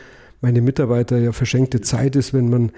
[0.43, 2.72] meine Mitarbeiter ja verschenkte Zeit ist, wenn man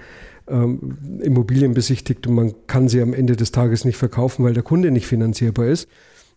[0.47, 4.63] ähm, Immobilien besichtigt und man kann sie am Ende des Tages nicht verkaufen, weil der
[4.63, 5.89] Kunde nicht finanzierbar ist.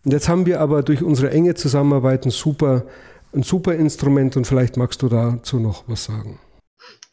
[0.03, 2.85] Und jetzt haben wir aber durch unsere enge Zusammenarbeit ein super,
[3.33, 6.39] ein super Instrument und vielleicht magst du dazu noch was sagen.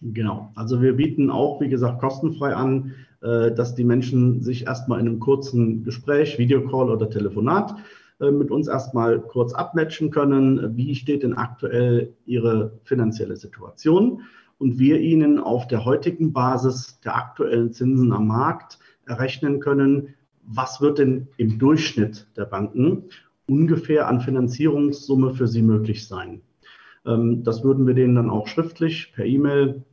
[0.00, 5.00] Genau, also wir bieten auch, wie gesagt, kostenfrei an, äh, dass die Menschen sich erstmal
[5.00, 7.74] in einem kurzen Gespräch, Videocall oder Telefonat
[8.18, 14.22] mit uns erstmal kurz abmatchen können, wie steht denn aktuell Ihre finanzielle Situation
[14.58, 20.80] und wir Ihnen auf der heutigen Basis der aktuellen Zinsen am Markt errechnen können, was
[20.80, 23.04] wird denn im Durchschnitt der Banken
[23.46, 26.42] ungefähr an Finanzierungssumme für Sie möglich sein.
[27.04, 29.84] Ähm, das würden wir denen dann auch schriftlich per E-Mail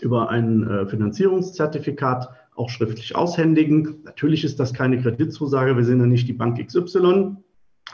[0.00, 4.02] über ein äh, Finanzierungszertifikat auch schriftlich aushändigen.
[4.04, 7.36] Natürlich ist das keine Kreditzusage, wir sind ja nicht die Bank XY,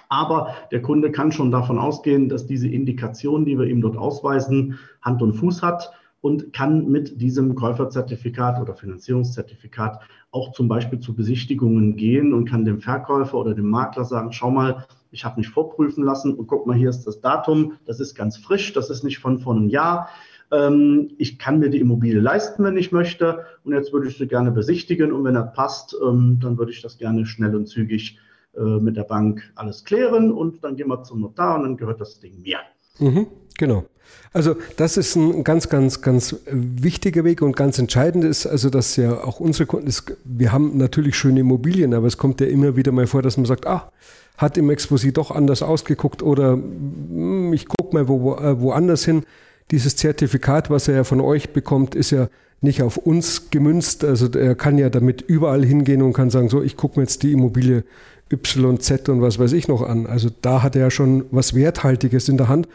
[0.08, 4.78] aber der Kunde kann schon davon ausgehen, dass diese Indikation, die wir ihm dort ausweisen,
[5.02, 10.00] Hand und Fuß hat und kann mit diesem Käuferzertifikat oder Finanzierungszertifikat
[10.30, 14.50] auch zum Beispiel zu Besichtigungen gehen und kann dem Verkäufer oder dem Makler sagen, schau
[14.50, 18.14] mal, ich habe mich vorprüfen lassen und guck mal, hier ist das Datum, das ist
[18.14, 20.08] ganz frisch, das ist nicht von vor einem Jahr.
[20.50, 24.26] Ähm, ich kann mir die Immobilie leisten, wenn ich möchte und jetzt würde ich sie
[24.26, 28.18] gerne besichtigen und wenn das passt, ähm, dann würde ich das gerne schnell und zügig
[28.58, 32.20] mit der Bank alles klären und dann gehen wir zum Notar und dann gehört das
[32.20, 32.58] Ding mir.
[32.98, 33.84] Mhm, genau.
[34.32, 38.96] Also das ist ein ganz, ganz, ganz wichtiger Weg und ganz entscheidend ist, also dass
[38.96, 42.76] ja auch unsere Kunden, ist, wir haben natürlich schöne Immobilien, aber es kommt ja immer
[42.76, 43.90] wieder mal vor, dass man sagt, ah,
[44.36, 49.24] hat im Exposé doch anders ausgeguckt oder hm, ich gucke mal wo, äh, woanders hin.
[49.70, 52.28] Dieses Zertifikat, was er ja von euch bekommt, ist ja
[52.60, 54.04] nicht auf uns gemünzt.
[54.04, 57.22] Also er kann ja damit überall hingehen und kann sagen, so, ich gucke mir jetzt
[57.22, 57.84] die Immobilie
[58.30, 60.06] YZ und was weiß ich noch an.
[60.06, 62.68] Also da hat er ja schon was Werthaltiges in der Hand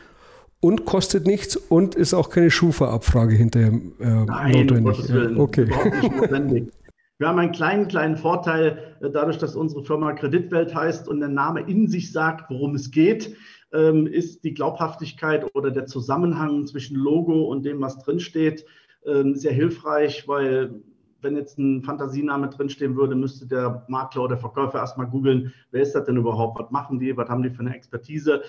[0.60, 5.10] und kostet nichts und ist auch keine Schufa-Abfrage hinterher äh, Nein, notwendig.
[5.10, 5.68] Willen, okay.
[7.20, 11.30] Wir haben einen kleinen, kleinen Vorteil, äh, dadurch, dass unsere Firma Kreditwelt heißt und der
[11.30, 13.36] Name in sich sagt, worum es geht,
[13.72, 18.66] ähm, ist die Glaubhaftigkeit oder der Zusammenhang zwischen Logo und dem, was drinsteht,
[19.06, 20.82] ähm, sehr hilfreich, weil
[21.24, 25.96] wenn jetzt ein Fantasiename drinstehen würde, müsste der Makler oder Verkäufer erstmal googeln, wer ist
[25.96, 28.44] das denn überhaupt, was machen die, was haben die für eine Expertise.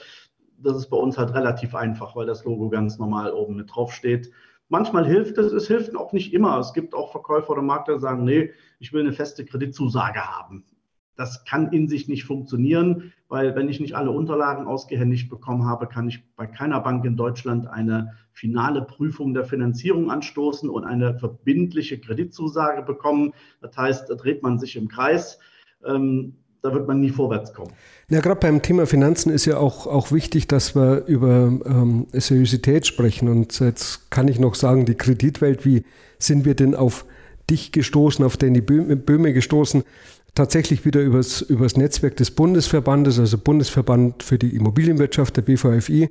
[0.58, 3.92] Das ist bei uns halt relativ einfach, weil das Logo ganz normal oben mit drauf
[3.92, 4.30] steht.
[4.68, 6.58] Manchmal hilft es, es hilft auch nicht immer.
[6.58, 10.64] Es gibt auch Verkäufer oder Makler, die sagen, nee, ich will eine feste Kreditzusage haben.
[11.16, 15.88] Das kann in sich nicht funktionieren, weil wenn ich nicht alle Unterlagen ausgehändigt bekommen habe,
[15.88, 21.18] kann ich bei keiner Bank in Deutschland eine finale Prüfung der Finanzierung anstoßen und eine
[21.18, 23.32] verbindliche Kreditzusage bekommen.
[23.60, 25.40] Das heißt, da dreht man sich im Kreis.
[25.84, 27.72] Ähm, da wird man nie vorwärts kommen.
[28.08, 32.86] Ja, gerade beim Thema Finanzen ist ja auch, auch wichtig, dass wir über ähm, Seriosität
[32.86, 33.28] sprechen.
[33.28, 35.82] Und jetzt kann ich noch sagen, die Kreditwelt, wie
[36.20, 37.04] sind wir denn auf
[37.50, 39.82] dich gestoßen, auf Danny Böhme gestoßen?
[40.34, 46.10] Tatsächlich wieder übers, übers Netzwerk des Bundesverbandes, also Bundesverband für die Immobilienwirtschaft, der BVFI.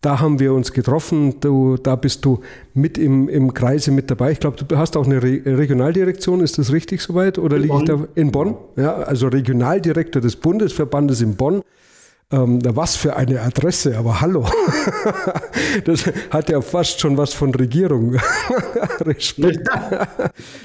[0.00, 1.40] Da haben wir uns getroffen.
[1.40, 2.40] Du, da bist du
[2.74, 4.32] mit im, im Kreise mit dabei.
[4.32, 6.40] Ich glaube, du hast auch eine Re Regionaldirektion.
[6.40, 7.38] Ist das richtig soweit?
[7.38, 8.54] Oder liege ich da in Bonn?
[8.76, 11.62] Ja, also Regionaldirektor des Bundesverbandes in Bonn.
[12.34, 14.44] Ähm, was für eine Adresse, aber hallo.
[15.84, 18.16] das hat ja fast schon was von Regierung.
[19.00, 19.68] Respekt.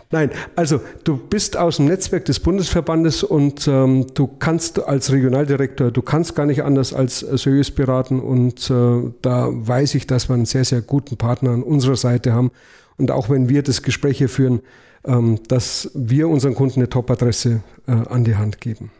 [0.09, 5.91] Nein, also du bist aus dem Netzwerk des Bundesverbandes und ähm, du kannst als Regionaldirektor,
[5.91, 10.33] du kannst gar nicht anders als seriös beraten und äh, da weiß ich, dass wir
[10.33, 12.49] einen sehr, sehr guten Partner an unserer Seite haben.
[12.97, 14.61] Und auch wenn wir das Gespräch hier führen,
[15.05, 18.91] ähm, dass wir unseren Kunden eine Top-Adresse äh, an die Hand geben.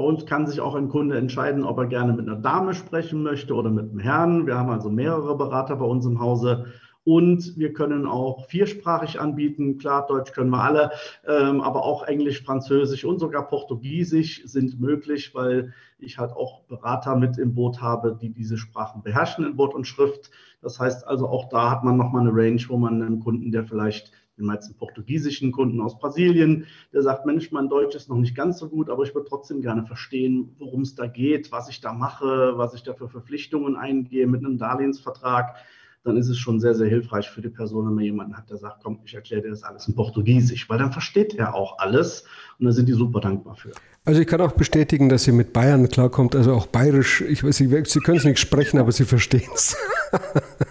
[0.00, 3.22] Bei uns kann sich auch ein Kunde entscheiden, ob er gerne mit einer Dame sprechen
[3.22, 4.46] möchte oder mit einem Herrn.
[4.46, 6.72] Wir haben also mehrere Berater bei uns im Hause.
[7.04, 9.76] Und wir können auch viersprachig anbieten.
[9.76, 10.92] Klar, Deutsch können wir alle,
[11.28, 17.14] ähm, aber auch Englisch, Französisch und sogar Portugiesisch sind möglich, weil ich halt auch Berater
[17.16, 20.30] mit im Boot habe, die diese Sprachen beherrschen in Wort und Schrift.
[20.62, 23.64] Das heißt also, auch da hat man nochmal eine Range, wo man einen Kunden, der
[23.64, 28.34] vielleicht den meisten portugiesischen Kunden aus Brasilien, der sagt, Mensch, mein Deutsch ist noch nicht
[28.34, 31.80] ganz so gut, aber ich würde trotzdem gerne verstehen, worum es da geht, was ich
[31.80, 35.54] da mache, was ich da für Verpflichtungen eingehe mit einem Darlehensvertrag
[36.02, 38.56] dann ist es schon sehr, sehr hilfreich für die Person, wenn man jemanden hat, der
[38.56, 42.24] sagt, komm, ich erkläre dir das alles in Portugiesisch, weil dann versteht er auch alles
[42.58, 43.72] und da sind die super dankbar für.
[44.04, 47.20] Also ich kann auch bestätigen, dass sie mit Bayern klarkommt, also auch bayerisch.
[47.20, 49.76] Ich weiß, Sie, sie können es nicht sprechen, aber Sie verstehen es.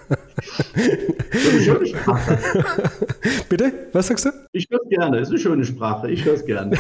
[0.09, 2.37] eine schöne Sprache.
[3.49, 3.71] Bitte?
[3.93, 4.29] Was sagst du?
[4.51, 5.17] Ich höre es gerne.
[5.17, 6.09] Es ist eine schöne Sprache.
[6.09, 6.77] Ich höre es gerne.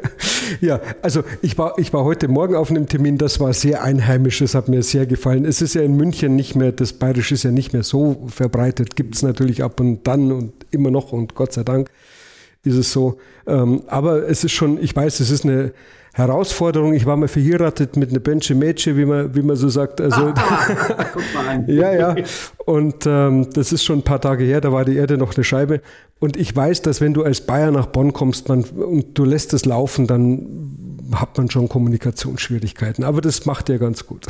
[0.60, 4.38] ja, also ich war, ich war heute Morgen auf einem Termin, das war sehr einheimisch,
[4.38, 5.44] das hat mir sehr gefallen.
[5.44, 8.96] Es ist ja in München nicht mehr, das Bayerische ist ja nicht mehr so verbreitet,
[8.96, 11.90] gibt es natürlich ab und dann und immer noch und Gott sei Dank.
[12.64, 13.18] Ist es so.
[13.46, 15.72] Ähm, aber es ist schon, ich weiß, es ist eine
[16.12, 16.92] Herausforderung.
[16.92, 20.00] Ich war mal verheiratet mit einer Benche Mädchen, wie man, wie man so sagt.
[20.00, 21.64] Also, ah, guck mal an.
[21.68, 22.16] ja, ja.
[22.66, 25.44] Und ähm, das ist schon ein paar Tage her, da war die Erde noch eine
[25.44, 25.80] Scheibe.
[26.18, 29.54] Und ich weiß, dass wenn du als Bayer nach Bonn kommst man, und du lässt
[29.54, 33.04] es laufen, dann hat man schon Kommunikationsschwierigkeiten.
[33.04, 34.26] Aber das macht er ganz gut.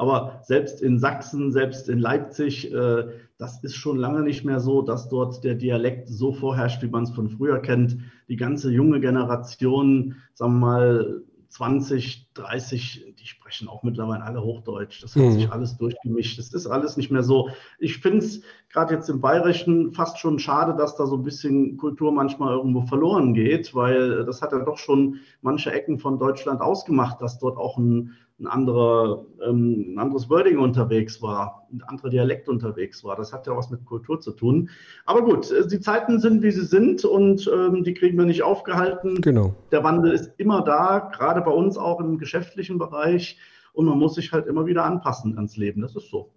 [0.00, 3.04] Aber selbst in Sachsen, selbst in Leipzig, äh,
[3.36, 7.02] das ist schon lange nicht mehr so, dass dort der Dialekt so vorherrscht, wie man
[7.02, 7.98] es von früher kennt.
[8.26, 15.02] Die ganze junge Generation, sagen wir mal 20, 30, die sprechen auch mittlerweile alle Hochdeutsch.
[15.02, 15.32] Das hat mhm.
[15.32, 16.38] sich alles durchgemischt.
[16.38, 17.50] Das ist alles nicht mehr so.
[17.78, 18.40] Ich finde es
[18.72, 22.82] gerade jetzt im Bayerischen fast schon schade, dass da so ein bisschen Kultur manchmal irgendwo
[22.82, 27.58] verloren geht, weil das hat ja doch schon manche Ecken von Deutschland ausgemacht, dass dort
[27.58, 33.16] auch ein, ein, anderer, ähm, ein anderes Wording unterwegs war, ein anderer Dialekt unterwegs war.
[33.16, 34.70] Das hat ja was mit Kultur zu tun.
[35.04, 38.42] Aber gut, äh, die Zeiten sind, wie sie sind und ähm, die kriegen wir nicht
[38.42, 39.20] aufgehalten.
[39.20, 39.54] Genau.
[39.70, 43.38] Der Wandel ist immer da, gerade bei uns auch im geschäftlichen Bereich.
[43.72, 45.80] Und man muss sich halt immer wieder anpassen ans Leben.
[45.80, 46.30] Das ist so.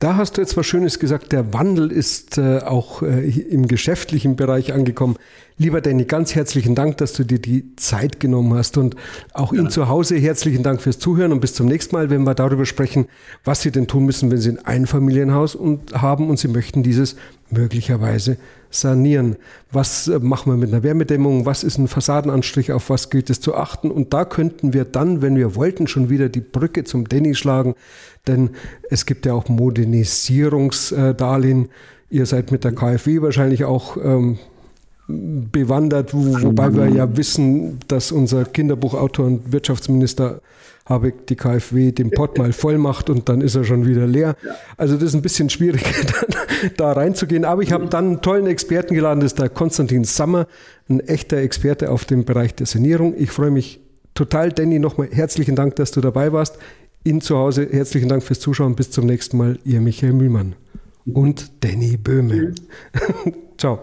[0.00, 4.36] Da hast du jetzt was Schönes gesagt, der Wandel ist äh, auch äh, im geschäftlichen
[4.36, 5.16] Bereich angekommen.
[5.56, 8.96] Lieber Danny, ganz herzlichen Dank, dass du dir die Zeit genommen hast und
[9.34, 9.60] auch ja.
[9.60, 12.66] Ihnen zu Hause herzlichen Dank fürs Zuhören und bis zum nächsten Mal, wenn wir darüber
[12.66, 13.06] sprechen,
[13.44, 17.14] was Sie denn tun müssen, wenn Sie ein Einfamilienhaus und haben und Sie möchten dieses
[17.50, 18.36] möglicherweise
[18.70, 19.36] sanieren.
[19.70, 21.46] Was äh, machen wir mit einer Wärmedämmung?
[21.46, 22.72] Was ist ein Fassadenanstrich?
[22.72, 23.90] Auf was gilt es zu achten?
[23.90, 27.74] Und da könnten wir dann, wenn wir wollten, schon wieder die Brücke zum Danny schlagen,
[28.26, 28.50] denn
[28.90, 29.48] es gibt ja auch
[29.84, 31.68] Modernisierungsdarlehen.
[32.10, 34.38] Ihr seid mit der KfW wahrscheinlich auch ähm,
[35.08, 40.40] bewandert, wo, wobei wir ja wissen, dass unser Kinderbuchautor und Wirtschaftsminister
[40.86, 44.36] Habeck die KfW den Pott mal voll macht und dann ist er schon wieder leer.
[44.76, 45.82] Also das ist ein bisschen schwierig,
[46.76, 47.44] da reinzugehen.
[47.44, 50.46] Aber ich habe dann einen tollen Experten geladen, das ist der Konstantin Sammer,
[50.88, 53.14] ein echter Experte auf dem Bereich der Sanierung.
[53.16, 53.80] Ich freue mich
[54.12, 54.52] total.
[54.52, 56.58] Danny, nochmal herzlichen Dank, dass du dabei warst.
[57.04, 58.74] Ihnen zu Hause herzlichen Dank fürs Zuschauen.
[58.74, 59.58] Bis zum nächsten Mal.
[59.64, 60.56] Ihr Michael Mühlmann
[61.04, 62.54] und Danny Böhme.
[63.58, 63.80] Ciao.